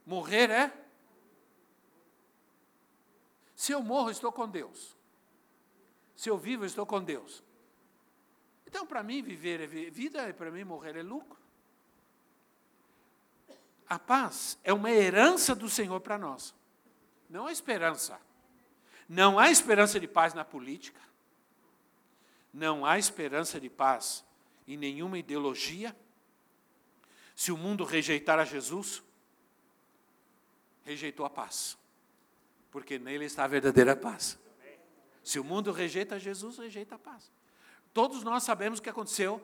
Morrer 0.06 0.50
é. 0.50 0.74
Se 3.56 3.72
eu 3.72 3.82
morro, 3.82 4.10
estou 4.10 4.32
com 4.32 4.50
Deus. 4.50 4.98
Se 6.16 6.28
eu 6.30 6.38
vivo, 6.38 6.66
estou 6.66 6.86
com 6.86 7.02
Deus. 7.02 7.43
Então, 8.74 8.88
para 8.88 9.04
mim, 9.04 9.22
viver 9.22 9.62
é 9.62 9.68
vida 9.68 10.28
e 10.28 10.34
para 10.34 10.50
mim 10.50 10.64
morrer 10.64 10.96
é 10.96 11.04
lucro. 11.04 11.38
A 13.88 14.00
paz 14.00 14.58
é 14.64 14.74
uma 14.74 14.90
herança 14.90 15.54
do 15.54 15.70
Senhor 15.70 16.02
para 16.02 16.18
nós. 16.18 16.56
Não 17.30 17.46
há 17.46 17.52
esperança. 17.52 18.20
Não 19.08 19.38
há 19.38 19.52
esperança 19.52 20.00
de 20.00 20.08
paz 20.08 20.34
na 20.34 20.44
política. 20.44 21.00
não 22.52 22.84
há 22.84 22.98
esperança 22.98 23.60
de 23.60 23.70
paz 23.70 24.26
em 24.68 24.76
nenhuma 24.76 25.20
ideologia. 25.20 25.96
Se 27.36 27.52
o 27.52 27.58
mundo 27.58 27.84
rejeitar 27.84 28.40
a 28.40 28.46
Jesus, 28.46 29.04
rejeitou 30.84 31.28
a 31.28 31.30
paz, 31.30 31.78
porque 32.72 32.98
nele 32.98 33.26
está 33.26 33.44
a 33.44 33.48
verdadeira 33.48 33.96
paz. 33.96 34.40
Se 35.24 35.40
o 35.40 35.44
mundo 35.44 35.72
rejeita 35.72 36.20
Jesus, 36.20 36.58
rejeita 36.58 36.96
a 36.96 37.00
paz. 37.00 37.32
Todos 37.94 38.24
nós 38.24 38.44
sabemos 38.44 38.80
o 38.80 38.82
que 38.82 38.90
aconteceu 38.90 39.42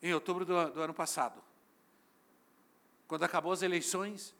em 0.00 0.14
outubro 0.14 0.44
do, 0.44 0.70
do 0.70 0.80
ano 0.80 0.94
passado. 0.94 1.42
Quando 3.08 3.24
acabou 3.24 3.52
as 3.52 3.62
eleições, 3.62 4.34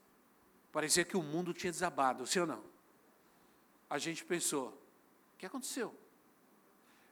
parecia 0.71 1.03
que 1.03 1.17
o 1.17 1.21
mundo 1.21 1.53
tinha 1.53 1.71
desabado, 1.71 2.25
sim 2.25 2.39
ou 2.39 2.47
não? 2.47 2.63
A 3.89 3.97
gente 3.97 4.23
pensou: 4.23 4.69
o 5.33 5.37
que 5.37 5.45
aconteceu? 5.45 5.93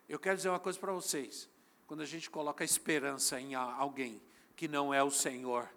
Eu 0.08 0.18
quero 0.18 0.38
dizer 0.38 0.50
uma 0.50 0.60
coisa 0.60 0.80
para 0.80 0.94
vocês. 0.94 1.50
Quando 1.86 2.02
a 2.02 2.06
gente 2.06 2.30
coloca 2.30 2.64
esperança 2.64 3.40
em 3.42 3.56
alguém 3.56 4.22
que 4.56 4.68
não 4.68 4.94
é 4.94 5.04
o 5.04 5.12
Senhor, 5.12 5.70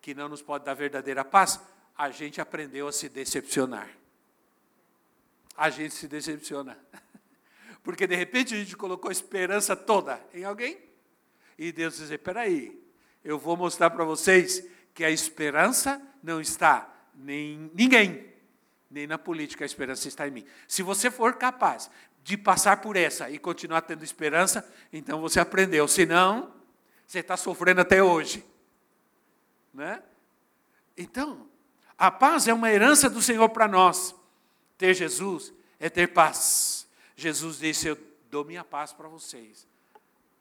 que 0.00 0.14
não 0.14 0.28
nos 0.28 0.40
pode 0.40 0.64
dar 0.64 0.74
verdadeira 0.74 1.24
paz, 1.24 1.60
a 1.96 2.10
gente 2.10 2.40
aprendeu 2.40 2.88
a 2.88 2.92
se 2.92 3.08
decepcionar. 3.08 3.90
A 5.56 5.68
gente 5.68 5.94
se 5.94 6.08
decepciona. 6.08 6.78
Porque 7.88 8.06
de 8.06 8.14
repente 8.14 8.54
a 8.54 8.58
gente 8.58 8.76
colocou 8.76 9.08
a 9.08 9.12
esperança 9.12 9.74
toda 9.74 10.22
em 10.34 10.44
alguém. 10.44 10.78
E 11.56 11.72
Deus 11.72 11.96
diz: 11.96 12.10
espera 12.10 12.42
aí, 12.42 12.78
eu 13.24 13.38
vou 13.38 13.56
mostrar 13.56 13.88
para 13.88 14.04
vocês 14.04 14.62
que 14.92 15.02
a 15.02 15.10
esperança 15.10 15.98
não 16.22 16.38
está 16.38 16.86
nem 17.14 17.70
ninguém, 17.72 18.30
nem 18.90 19.06
na 19.06 19.16
política, 19.16 19.64
a 19.64 19.66
esperança 19.66 20.06
está 20.06 20.28
em 20.28 20.30
mim. 20.30 20.44
Se 20.68 20.82
você 20.82 21.10
for 21.10 21.36
capaz 21.36 21.90
de 22.22 22.36
passar 22.36 22.82
por 22.82 22.94
essa 22.94 23.30
e 23.30 23.38
continuar 23.38 23.80
tendo 23.80 24.04
esperança, 24.04 24.70
então 24.92 25.22
você 25.22 25.40
aprendeu. 25.40 25.88
Senão, 25.88 26.52
você 27.06 27.20
está 27.20 27.38
sofrendo 27.38 27.80
até 27.80 28.02
hoje. 28.02 28.44
Né? 29.72 30.02
Então, 30.94 31.48
a 31.96 32.10
paz 32.10 32.46
é 32.48 32.52
uma 32.52 32.70
herança 32.70 33.08
do 33.08 33.22
Senhor 33.22 33.48
para 33.48 33.66
nós. 33.66 34.14
Ter 34.76 34.92
Jesus 34.92 35.54
é 35.80 35.88
ter 35.88 36.08
paz. 36.08 36.77
Jesus 37.18 37.58
disse: 37.58 37.88
Eu 37.88 37.98
dou 38.30 38.44
minha 38.44 38.62
paz 38.62 38.92
para 38.92 39.08
vocês. 39.08 39.66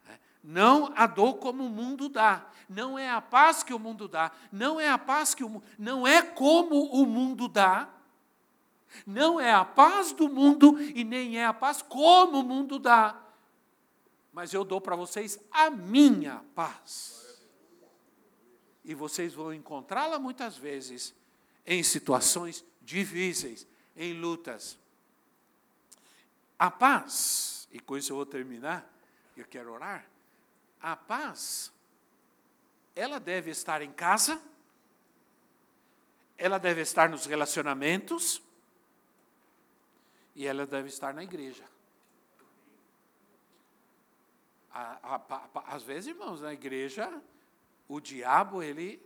É. 0.07 0.19
Não 0.43 0.93
a 0.95 1.07
dou 1.07 1.35
como 1.35 1.65
o 1.65 1.69
mundo 1.71 2.07
dá. 2.07 2.47
Não 2.69 2.99
é 2.99 3.09
a 3.09 3.19
paz 3.19 3.63
que 3.63 3.73
o 3.73 3.79
mundo 3.79 4.07
dá. 4.07 4.31
Não 4.51 4.79
é 4.79 4.87
a 4.87 4.97
paz 4.97 5.33
que 5.33 5.43
o 5.43 5.49
mundo. 5.49 5.65
Não 5.79 6.05
é 6.05 6.21
como 6.21 6.85
o 6.91 7.03
mundo 7.03 7.47
dá. 7.47 7.89
Não 9.07 9.39
é 9.39 9.51
a 9.51 9.65
paz 9.65 10.11
do 10.11 10.29
mundo 10.29 10.79
e 10.79 11.03
nem 11.03 11.39
é 11.39 11.47
a 11.47 11.53
paz 11.53 11.81
como 11.81 12.41
o 12.41 12.43
mundo 12.43 12.77
dá. 12.77 13.19
Mas 14.31 14.53
eu 14.53 14.63
dou 14.63 14.79
para 14.79 14.95
vocês 14.95 15.39
a 15.49 15.71
minha 15.71 16.45
paz. 16.53 17.43
E 18.85 18.93
vocês 18.93 19.33
vão 19.33 19.51
encontrá-la 19.51 20.19
muitas 20.19 20.55
vezes 20.55 21.15
em 21.65 21.81
situações 21.81 22.63
difíceis, 22.83 23.65
em 23.95 24.13
lutas. 24.13 24.77
A 26.59 26.71
paz, 26.71 27.67
e 27.71 27.79
com 27.79 27.97
isso 27.97 28.11
eu 28.11 28.15
vou 28.15 28.25
terminar, 28.25 28.91
eu 29.35 29.45
quero 29.45 29.71
orar. 29.71 30.07
A 30.81 30.95
paz, 30.95 31.71
ela 32.95 33.19
deve 33.19 33.51
estar 33.51 33.81
em 33.81 33.91
casa, 33.91 34.41
ela 36.37 36.57
deve 36.57 36.81
estar 36.81 37.09
nos 37.09 37.25
relacionamentos, 37.25 38.41
e 40.35 40.45
ela 40.45 40.67
deve 40.67 40.87
estar 40.87 41.13
na 41.15 41.23
igreja. 41.23 41.63
Às 45.65 45.81
vezes, 45.81 46.09
irmãos, 46.09 46.41
na 46.41 46.53
igreja, 46.53 47.21
o 47.87 47.99
diabo, 47.99 48.61
ele, 48.61 49.01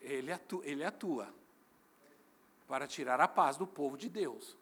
ele, 0.00 0.32
atua, 0.32 0.66
ele 0.66 0.82
atua 0.82 1.34
para 2.66 2.86
tirar 2.86 3.20
a 3.20 3.28
paz 3.28 3.58
do 3.58 3.66
povo 3.66 3.98
de 3.98 4.08
Deus. 4.08 4.56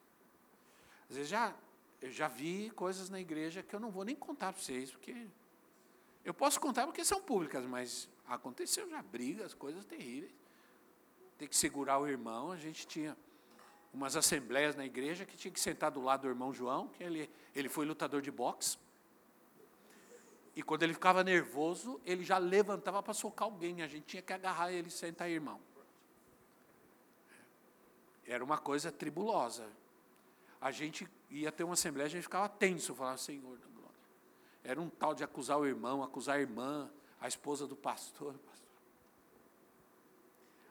Às 1.09 1.17
vezes 1.17 1.31
já, 1.31 1.55
eu 2.01 2.11
já 2.13 2.29
vi 2.29 2.71
coisas 2.71 3.11
na 3.11 3.21
igreja 3.21 3.63
que 3.63 3.75
eu 3.75 3.81
não 3.81 3.91
vou 3.91 4.05
nem 4.05 4.15
contar 4.15 4.53
para 4.53 4.63
vocês, 4.63 4.91
porque 4.91 5.27
eu 6.25 6.33
posso 6.33 6.61
contar 6.61 6.87
porque 6.87 7.05
são 7.05 7.21
públicas, 7.21 7.65
mas 7.65 8.09
aconteceu 8.27 8.89
já 8.89 9.03
brigas, 9.03 9.55
coisas 9.55 9.85
terríveis. 9.85 10.33
Tem 11.37 11.49
que 11.49 11.57
segurar 11.57 11.99
o 11.99 12.07
irmão, 12.07 12.53
a 12.53 12.57
gente 12.57 12.87
tinha 12.87 13.17
umas 13.93 14.17
assembleias 14.17 14.77
na 14.77 14.85
igreja 14.85 15.25
que 15.25 15.37
tinha 15.37 15.51
que 15.51 15.61
sentar 15.61 15.91
do 15.91 16.01
lado 16.01 16.23
do 16.23 16.29
irmão 16.29 16.53
João, 16.53 16.89
que 16.89 17.03
ele, 17.03 17.31
ele 17.55 17.69
foi 17.69 17.87
lutador 17.87 18.21
de 18.21 18.31
boxe. 18.31 18.79
E 20.55 20.63
quando 20.63 20.83
ele 20.83 20.93
ficava 20.93 21.23
nervoso, 21.23 22.01
ele 22.05 22.25
já 22.25 22.37
levantava 22.37 23.03
para 23.03 23.15
socar 23.15 23.47
alguém. 23.47 23.81
A 23.81 23.87
gente 23.87 24.05
tinha 24.05 24.23
que 24.23 24.33
agarrar 24.33 24.73
ele 24.73 24.89
e 24.89 24.91
sentar, 24.91 25.31
irmão. 25.31 25.61
Era 28.27 28.43
uma 28.45 28.59
coisa 28.59 28.91
tribulosa. 28.91 29.69
A 30.61 30.71
gente 30.71 31.09
ia 31.31 31.53
ter 31.53 31.65
uma 31.65 31.75
assembleia, 31.75 32.07
a 32.07 32.11
gente 32.11 32.23
ficava 32.23 32.49
tenso, 32.49 32.95
falava, 32.95 33.17
Senhor 33.17 33.57
da 33.59 33.67
glória. 33.67 33.97
Era 34.65 34.81
um 34.81 34.89
tal 34.89 35.15
de 35.15 35.23
acusar 35.23 35.59
o 35.59 35.67
irmão, 35.67 36.03
acusar 36.03 36.37
a 36.37 36.41
irmã, 36.41 36.91
a 37.21 37.29
esposa 37.29 37.67
do 37.67 37.77
pastor. 37.77 38.35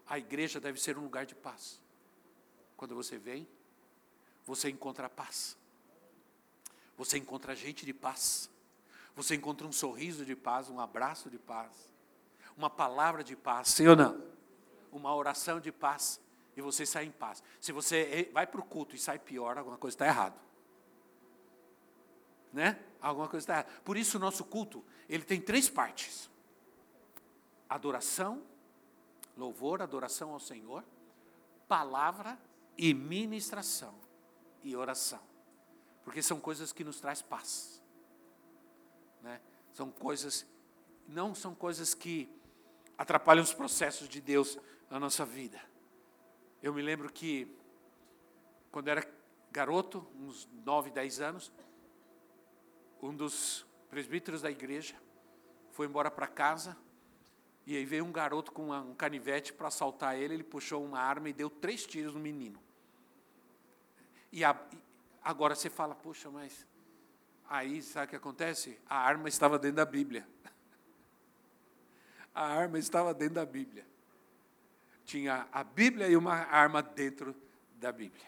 A 0.07 0.17
igreja 0.17 0.59
deve 0.59 0.79
ser 0.79 0.97
um 0.97 1.03
lugar 1.03 1.25
de 1.25 1.35
paz. 1.35 1.81
Quando 2.75 2.95
você 2.95 3.17
vem, 3.17 3.47
você 4.45 4.69
encontra 4.69 5.09
paz. 5.09 5.57
Você 6.97 7.17
encontra 7.17 7.55
gente 7.55 7.85
de 7.85 7.93
paz. 7.93 8.49
Você 9.15 9.35
encontra 9.35 9.65
um 9.65 9.71
sorriso 9.71 10.23
de 10.23 10.35
paz, 10.35 10.69
um 10.69 10.79
abraço 10.79 11.27
de 11.27 11.39
paz, 11.39 11.71
uma 12.55 12.69
palavra 12.69 13.23
de 13.23 13.35
paz, 13.35 13.69
sim 13.69 13.87
ou 13.87 13.95
não? 13.95 14.23
Uma 14.91 15.13
oração 15.15 15.59
de 15.59 15.71
paz 15.71 16.19
e 16.57 16.61
você 16.61 16.87
sai 16.87 17.05
em 17.05 17.11
paz. 17.11 17.43
Se 17.61 17.71
você 17.71 18.31
vai 18.33 18.47
para 18.47 18.59
o 18.59 18.65
culto 18.65 18.95
e 18.95 18.99
sai 18.99 19.19
pior, 19.19 19.59
alguma 19.59 19.77
coisa 19.77 19.93
está 19.93 20.07
errada. 20.07 20.35
Né? 22.51 22.79
Alguma 22.99 23.27
coisa 23.27 23.43
está 23.43 23.53
errada. 23.53 23.69
Por 23.85 23.95
isso 23.95 24.17
o 24.17 24.19
nosso 24.19 24.43
culto, 24.43 24.83
ele 25.07 25.23
tem 25.23 25.39
três 25.39 25.69
partes. 25.69 26.27
Adoração, 27.69 28.41
louvor, 29.37 29.83
adoração 29.83 30.31
ao 30.31 30.39
Senhor, 30.39 30.83
palavra 31.67 32.39
e 32.75 32.91
ministração 32.91 33.93
e 34.63 34.75
oração. 34.75 35.21
Porque 36.03 36.23
são 36.23 36.39
coisas 36.39 36.73
que 36.73 36.83
nos 36.83 36.99
traz 36.99 37.21
paz. 37.21 37.83
Né? 39.21 39.39
São 39.73 39.91
coisas, 39.91 40.43
não 41.07 41.35
são 41.35 41.53
coisas 41.53 41.93
que 41.93 42.27
atrapalham 42.97 43.43
os 43.43 43.53
processos 43.53 44.09
de 44.09 44.19
Deus 44.19 44.57
na 44.89 44.99
nossa 44.99 45.23
vida. 45.23 45.61
Eu 46.61 46.73
me 46.73 46.81
lembro 46.81 47.11
que, 47.11 47.55
quando 48.71 48.87
era 48.87 49.07
garoto, 49.51 50.07
uns 50.15 50.49
9, 50.65 50.89
10 50.89 51.21
anos, 51.21 51.51
um 53.01 53.15
dos 53.15 53.65
presbíteros 53.89 54.41
da 54.41 54.49
igreja 54.49 54.95
foi 55.71 55.85
embora 55.85 56.09
para 56.09 56.25
casa 56.25 56.75
e 57.65 57.77
aí 57.77 57.85
veio 57.85 58.05
um 58.05 58.11
garoto 58.11 58.51
com 58.51 58.71
um 58.71 58.95
canivete 58.95 59.53
para 59.53 59.67
assaltar 59.67 60.15
ele. 60.15 60.33
Ele 60.33 60.43
puxou 60.43 60.83
uma 60.83 60.99
arma 60.99 61.29
e 61.29 61.33
deu 61.33 61.49
três 61.49 61.85
tiros 61.85 62.15
no 62.15 62.19
menino. 62.19 62.59
E 64.31 64.43
a, 64.43 64.59
agora 65.23 65.53
você 65.53 65.69
fala, 65.69 65.93
poxa, 65.93 66.31
mas 66.31 66.65
aí 67.47 67.83
sabe 67.83 68.07
o 68.07 68.09
que 68.09 68.15
acontece? 68.15 68.79
A 68.87 68.97
arma 68.97 69.29
estava 69.29 69.59
dentro 69.59 69.77
da 69.77 69.85
Bíblia. 69.85 70.27
A 72.33 72.45
arma 72.45 72.77
estava 72.77 73.13
dentro 73.15 73.35
da 73.35 73.45
Bíblia 73.45 73.85
tinha 75.07 75.47
a 75.53 75.63
Bíblia 75.63 76.09
e 76.09 76.17
uma 76.17 76.33
arma 76.33 76.83
dentro 76.83 77.33
da 77.77 77.93
Bíblia. 77.93 78.27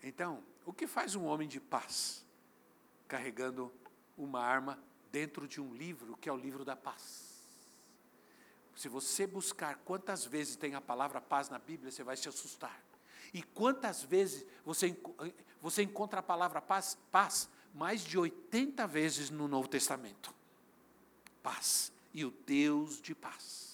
Então, 0.00 0.42
o 0.64 0.72
que 0.72 0.86
faz 0.86 1.16
um 1.16 1.24
homem 1.24 1.48
de 1.48 1.58
paz 1.58 2.24
carregando 3.08 3.72
uma 4.16 4.40
arma 4.40 4.78
dentro 5.10 5.48
de 5.48 5.60
um 5.60 5.74
livro 5.74 6.16
que 6.16 6.28
é 6.28 6.32
o 6.32 6.36
livro 6.36 6.64
da 6.64 6.76
paz? 6.76 7.42
Se 8.76 8.88
você 8.88 9.26
buscar 9.26 9.74
quantas 9.78 10.24
vezes 10.24 10.54
tem 10.54 10.76
a 10.76 10.80
palavra 10.80 11.20
paz 11.20 11.48
na 11.48 11.58
Bíblia, 11.58 11.90
você 11.90 12.04
vai 12.04 12.16
se 12.16 12.28
assustar. 12.28 12.80
E 13.34 13.42
quantas 13.42 14.04
vezes 14.04 14.46
você, 14.64 14.96
você 15.60 15.82
encontra 15.82 16.20
a 16.20 16.22
palavra 16.22 16.62
paz, 16.62 16.96
paz? 17.10 17.50
Mais 17.74 18.02
de 18.02 18.16
80 18.16 18.86
vezes 18.86 19.28
no 19.28 19.48
Novo 19.48 19.66
Testamento. 19.66 20.32
Paz. 21.42 21.92
E 22.14 22.24
o 22.24 22.30
Deus 22.30 23.02
de 23.02 23.14
paz 23.14 23.67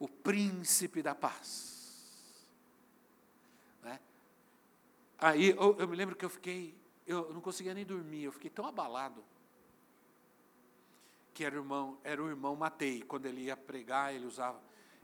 o 0.00 0.08
príncipe 0.08 1.02
da 1.02 1.14
paz. 1.14 2.42
Né? 3.82 4.00
Aí 5.18 5.50
eu, 5.50 5.76
eu, 5.78 5.86
me 5.86 5.94
lembro 5.94 6.16
que 6.16 6.24
eu 6.24 6.30
fiquei, 6.30 6.74
eu 7.06 7.32
não 7.34 7.40
conseguia 7.42 7.74
nem 7.74 7.84
dormir, 7.84 8.24
eu 8.24 8.32
fiquei 8.32 8.50
tão 8.50 8.66
abalado. 8.66 9.22
Que 11.34 11.44
era 11.44 11.54
o 11.54 11.58
irmão, 11.58 11.98
era 12.02 12.20
o 12.20 12.28
irmão 12.28 12.56
Matei. 12.56 13.02
Quando 13.02 13.26
ele 13.26 13.42
ia 13.42 13.56
pregar, 13.56 14.14
ele 14.14 14.26
usava, 14.26 14.60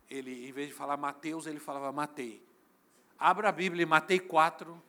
ele, 0.09 0.49
em 0.49 0.53
vez 0.53 0.69
de 0.69 0.75
falar 0.75 0.97
Mateus, 0.97 1.47
ele 1.47 1.61
falava 1.61 1.93
Matei. 1.93 2.43
Abra 3.19 3.51
a 3.51 3.53
Bíblia 3.53 3.87
Matei 3.87 4.19
4. 4.19 4.83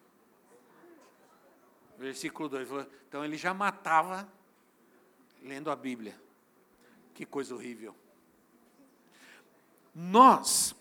Versículo 1.98 2.48
2. 2.48 2.70
Então 3.10 3.26
ele 3.26 3.38
já 3.38 3.54
matava 3.54 4.28
lendo 5.42 5.70
a 5.70 5.76
Bíblia. 5.76 6.20
Que 7.14 7.26
coisa 7.26 7.54
horrível. 7.54 7.96
Nós, 10.00 10.76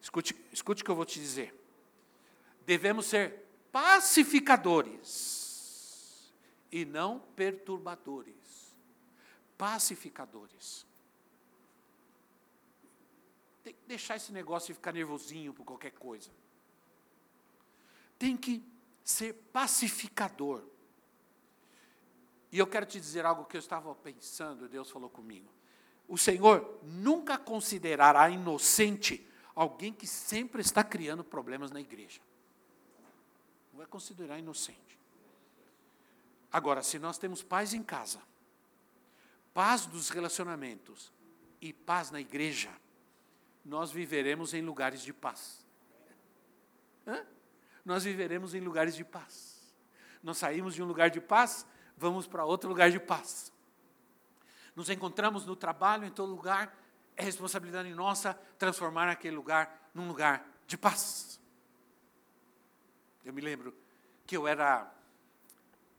escute, 0.00 0.36
escute 0.52 0.82
o 0.82 0.84
que 0.84 0.90
eu 0.92 0.94
vou 0.94 1.04
te 1.04 1.18
dizer. 1.18 1.52
Devemos 2.64 3.06
ser 3.06 3.44
pacificadores 3.72 6.32
e 6.70 6.84
não 6.84 7.18
perturbadores. 7.34 8.72
Pacificadores. 9.58 10.86
Tem 13.64 13.74
que 13.74 13.80
deixar 13.84 14.14
esse 14.14 14.30
negócio 14.30 14.68
de 14.68 14.74
ficar 14.74 14.92
nervosinho 14.92 15.52
por 15.52 15.64
qualquer 15.64 15.90
coisa. 15.90 16.30
Tem 18.16 18.36
que 18.36 18.62
ser 19.02 19.32
pacificador. 19.52 20.62
E 22.52 22.60
eu 22.60 22.66
quero 22.68 22.86
te 22.86 23.00
dizer 23.00 23.26
algo 23.26 23.44
que 23.44 23.56
eu 23.56 23.60
estava 23.60 23.92
pensando, 23.92 24.68
Deus 24.68 24.88
falou 24.88 25.10
comigo. 25.10 25.52
O 26.08 26.18
Senhor 26.18 26.78
nunca 26.82 27.38
considerará 27.38 28.28
inocente 28.28 29.26
alguém 29.54 29.92
que 29.92 30.06
sempre 30.06 30.60
está 30.60 30.84
criando 30.84 31.24
problemas 31.24 31.70
na 31.70 31.80
igreja. 31.80 32.20
Não 33.72 33.78
vai 33.78 33.86
considerar 33.86 34.38
inocente. 34.38 34.98
Agora, 36.52 36.82
se 36.82 36.98
nós 36.98 37.18
temos 37.18 37.42
paz 37.42 37.74
em 37.74 37.82
casa, 37.82 38.20
paz 39.52 39.86
dos 39.86 40.10
relacionamentos 40.10 41.12
e 41.60 41.72
paz 41.72 42.10
na 42.10 42.20
igreja, 42.20 42.70
nós 43.64 43.90
viveremos 43.90 44.52
em 44.52 44.62
lugares 44.62 45.02
de 45.02 45.12
paz. 45.12 45.64
Hã? 47.06 47.24
Nós 47.84 48.04
viveremos 48.04 48.54
em 48.54 48.60
lugares 48.60 48.94
de 48.94 49.04
paz. 49.04 49.74
Nós 50.22 50.38
saímos 50.38 50.74
de 50.74 50.82
um 50.82 50.86
lugar 50.86 51.10
de 51.10 51.20
paz, 51.20 51.66
vamos 51.96 52.26
para 52.26 52.44
outro 52.44 52.68
lugar 52.68 52.90
de 52.90 53.00
paz. 53.00 53.52
Nos 54.74 54.90
encontramos 54.90 55.46
no 55.46 55.54
trabalho, 55.54 56.04
em 56.04 56.10
todo 56.10 56.30
lugar, 56.30 56.76
é 57.16 57.22
responsabilidade 57.22 57.92
nossa 57.94 58.34
transformar 58.58 59.08
aquele 59.08 59.36
lugar 59.36 59.90
num 59.94 60.08
lugar 60.08 60.46
de 60.66 60.76
paz. 60.76 61.40
Eu 63.24 63.32
me 63.32 63.40
lembro 63.40 63.74
que 64.26 64.36
eu 64.36 64.46
era 64.46 64.90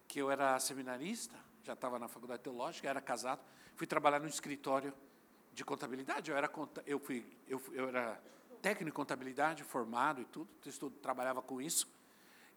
que 0.08 0.22
eu 0.22 0.32
era 0.32 0.58
seminarista, 0.60 1.36
já 1.64 1.74
estava 1.74 2.00
na 2.00 2.08
faculdade 2.08 2.42
teológica, 2.42 2.88
era 2.88 3.02
casado, 3.02 3.42
fui 3.76 3.86
trabalhar 3.86 4.20
no 4.20 4.28
escritório 4.28 4.94
de 5.54 5.66
contabilidade. 5.66 6.32
Eu 6.32 6.38
era 6.38 6.50
eu 6.86 7.00
fui 7.00 7.26
eu, 7.48 7.62
eu 7.72 7.88
era 7.90 8.22
técnico 8.62 8.90
em 8.90 8.94
contabilidade, 8.94 9.64
formado 9.64 10.22
e 10.22 10.26
tudo, 10.26 10.50
estudo, 10.66 10.96
trabalhava 10.98 11.42
com 11.42 11.62
isso. 11.62 11.88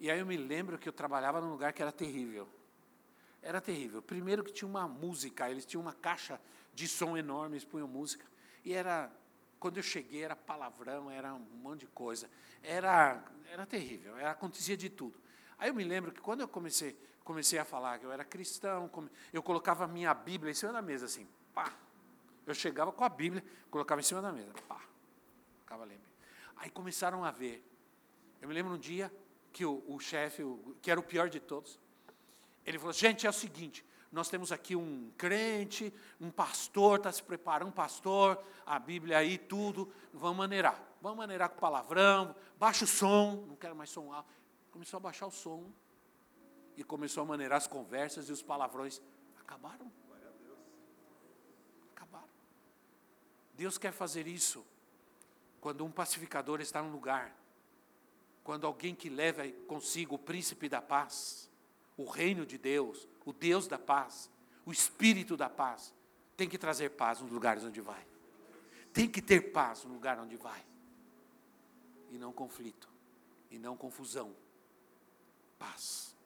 E 0.01 0.11
aí 0.11 0.19
eu 0.19 0.27
me 0.27 0.37
lembro 0.37 0.79
que 0.79 0.89
eu 0.89 0.93
trabalhava 0.93 1.41
num 1.41 1.51
lugar 1.51 1.73
que 1.73 1.83
era 1.83 1.93
terrível. 1.93 2.49
Era 3.43 3.61
terrível. 3.61 4.03
Primeiro 4.03 4.43
que 4.45 4.53
tinha 4.53 4.69
uma 4.69 4.89
música, 4.89 5.51
eles 5.51 5.65
tinham 5.65 5.83
uma 5.83 5.95
caixa 5.95 6.41
de 6.75 6.87
som 6.89 7.17
enorme, 7.17 7.57
eles 7.57 7.65
punham 7.65 7.89
música. 7.89 8.25
E 8.65 8.73
era 8.73 9.11
quando 9.59 9.79
eu 9.79 9.83
cheguei, 9.83 10.23
era 10.23 10.37
palavrão, 10.37 11.11
era 11.11 11.35
um 11.35 11.39
monte 11.39 11.81
de 11.81 11.87
coisa. 11.89 12.31
Era, 12.63 13.23
era 13.51 13.67
terrível, 13.67 14.17
era, 14.17 14.31
acontecia 14.31 14.77
de 14.77 14.89
tudo. 14.89 15.21
Aí 15.59 15.71
eu 15.71 15.75
me 15.75 15.85
lembro 15.85 16.13
que 16.13 16.21
quando 16.21 16.41
eu 16.41 16.49
comecei, 16.49 16.97
comecei 17.25 17.59
a 17.59 17.65
falar 17.65 17.99
que 17.99 18.07
eu 18.07 18.13
era 18.13 18.25
cristão, 18.25 18.91
eu 19.33 19.43
colocava 19.43 19.85
a 19.85 19.89
minha 19.89 20.15
Bíblia 20.15 20.51
em 20.51 20.55
cima 20.55 20.73
da 20.73 20.83
mesa, 20.83 21.07
assim, 21.07 21.27
pá. 21.53 21.73
Eu 22.47 22.55
chegava 22.55 22.93
com 22.93 23.05
a 23.05 23.09
Bíblia, 23.09 23.45
colocava 23.71 24.01
em 24.01 24.05
cima 24.05 24.23
da 24.23 24.33
mesa, 24.33 24.53
pá. 24.67 24.81
Ficava 25.61 25.85
lendo. 25.85 26.07
Aí 26.57 26.71
começaram 26.71 27.25
a 27.25 27.31
ver. 27.31 27.65
Eu 28.41 28.49
me 28.49 28.55
lembro 28.55 28.73
um 28.73 28.79
dia 28.79 29.13
que 29.53 29.65
o, 29.65 29.83
o 29.89 29.99
chefe, 29.99 30.43
que 30.81 30.91
era 30.91 30.99
o 30.99 31.03
pior 31.03 31.29
de 31.29 31.41
todos, 31.41 31.81
ele 32.69 32.79
falou: 32.79 32.93
gente, 32.93 33.27
é 33.27 33.31
o 33.31 33.33
seguinte, 33.33 33.85
nós 34.13 34.29
temos 34.29 34.53
aqui 34.53 34.77
um 34.77 35.11
crente, 35.17 35.93
um 36.21 36.31
pastor, 36.31 36.99
está 36.99 37.11
se 37.11 37.23
preparando, 37.23 37.69
um 37.69 37.73
pastor, 37.73 38.43
a 38.67 38.79
Bíblia 38.79 39.19
aí, 39.19 39.39
tudo, 39.39 39.91
vamos 40.13 40.37
maneirar. 40.37 40.83
Vamos 41.01 41.19
maneirar 41.19 41.49
com 41.49 41.59
palavrão, 41.59 42.35
baixa 42.59 42.85
o 42.85 42.89
som, 42.89 43.47
não 43.49 43.57
quero 43.57 43.75
mais 43.75 43.89
som 43.89 44.13
alto. 44.13 44.29
Começou 44.71 44.99
a 44.99 45.01
baixar 45.01 45.27
o 45.27 45.31
som 45.31 45.73
e 46.77 46.85
começou 46.85 47.23
a 47.23 47.27
maneirar 47.27 47.57
as 47.57 47.67
conversas 47.67 48.29
e 48.29 48.33
os 48.33 48.43
palavrões. 48.43 49.01
Acabaram. 49.41 49.91
Acabaram. 51.95 52.29
Deus 53.55 53.79
quer 53.79 53.93
fazer 53.93 54.27
isso 54.27 54.67
quando 55.61 55.85
um 55.85 55.91
pacificador 55.91 56.61
está 56.61 56.83
no 56.83 56.91
lugar, 56.91 57.35
quando 58.43 58.67
alguém 58.67 58.95
que 58.95 59.09
leva 59.09 59.49
consigo 59.67 60.17
o 60.17 60.19
príncipe 60.19 60.69
da 60.69 60.83
paz, 60.83 61.48
o 61.99 62.05
reino 62.05 62.47
de 62.47 62.57
Deus, 62.57 63.09
o 63.27 63.33
Deus 63.33 63.67
da 63.67 63.77
paz, 63.77 64.31
o 64.65 64.71
Espírito 64.71 65.37
da 65.37 65.51
paz, 65.51 65.93
tem 66.37 66.49
que 66.49 66.57
trazer 66.57 66.91
paz 66.91 67.21
nos 67.21 67.33
lugares 67.33 67.65
onde 67.65 67.81
vai. 67.81 68.07
Tem 68.93 69.09
que 69.11 69.21
ter 69.21 69.53
paz 69.53 69.85
no 69.85 69.93
lugar 69.93 70.19
onde 70.21 70.37
vai. 70.37 70.65
E 72.11 72.17
não 72.17 72.33
conflito, 72.33 72.89
e 73.51 73.59
não 73.59 73.77
confusão. 73.77 74.35
Paz. 75.59 76.17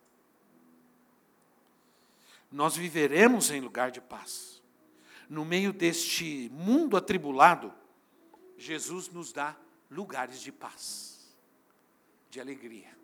Nós 2.50 2.76
viveremos 2.76 3.50
em 3.50 3.60
lugar 3.60 3.90
de 3.90 4.00
paz. 4.00 4.62
No 5.26 5.42
meio 5.42 5.72
deste 5.72 6.50
mundo 6.52 6.98
atribulado, 6.98 7.72
Jesus 8.58 9.08
nos 9.08 9.32
dá 9.32 9.56
lugares 9.90 10.42
de 10.42 10.52
paz, 10.52 11.34
de 12.28 12.38
alegria. 12.38 12.94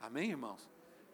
Amém, 0.00 0.30
irmãos? 0.30 0.73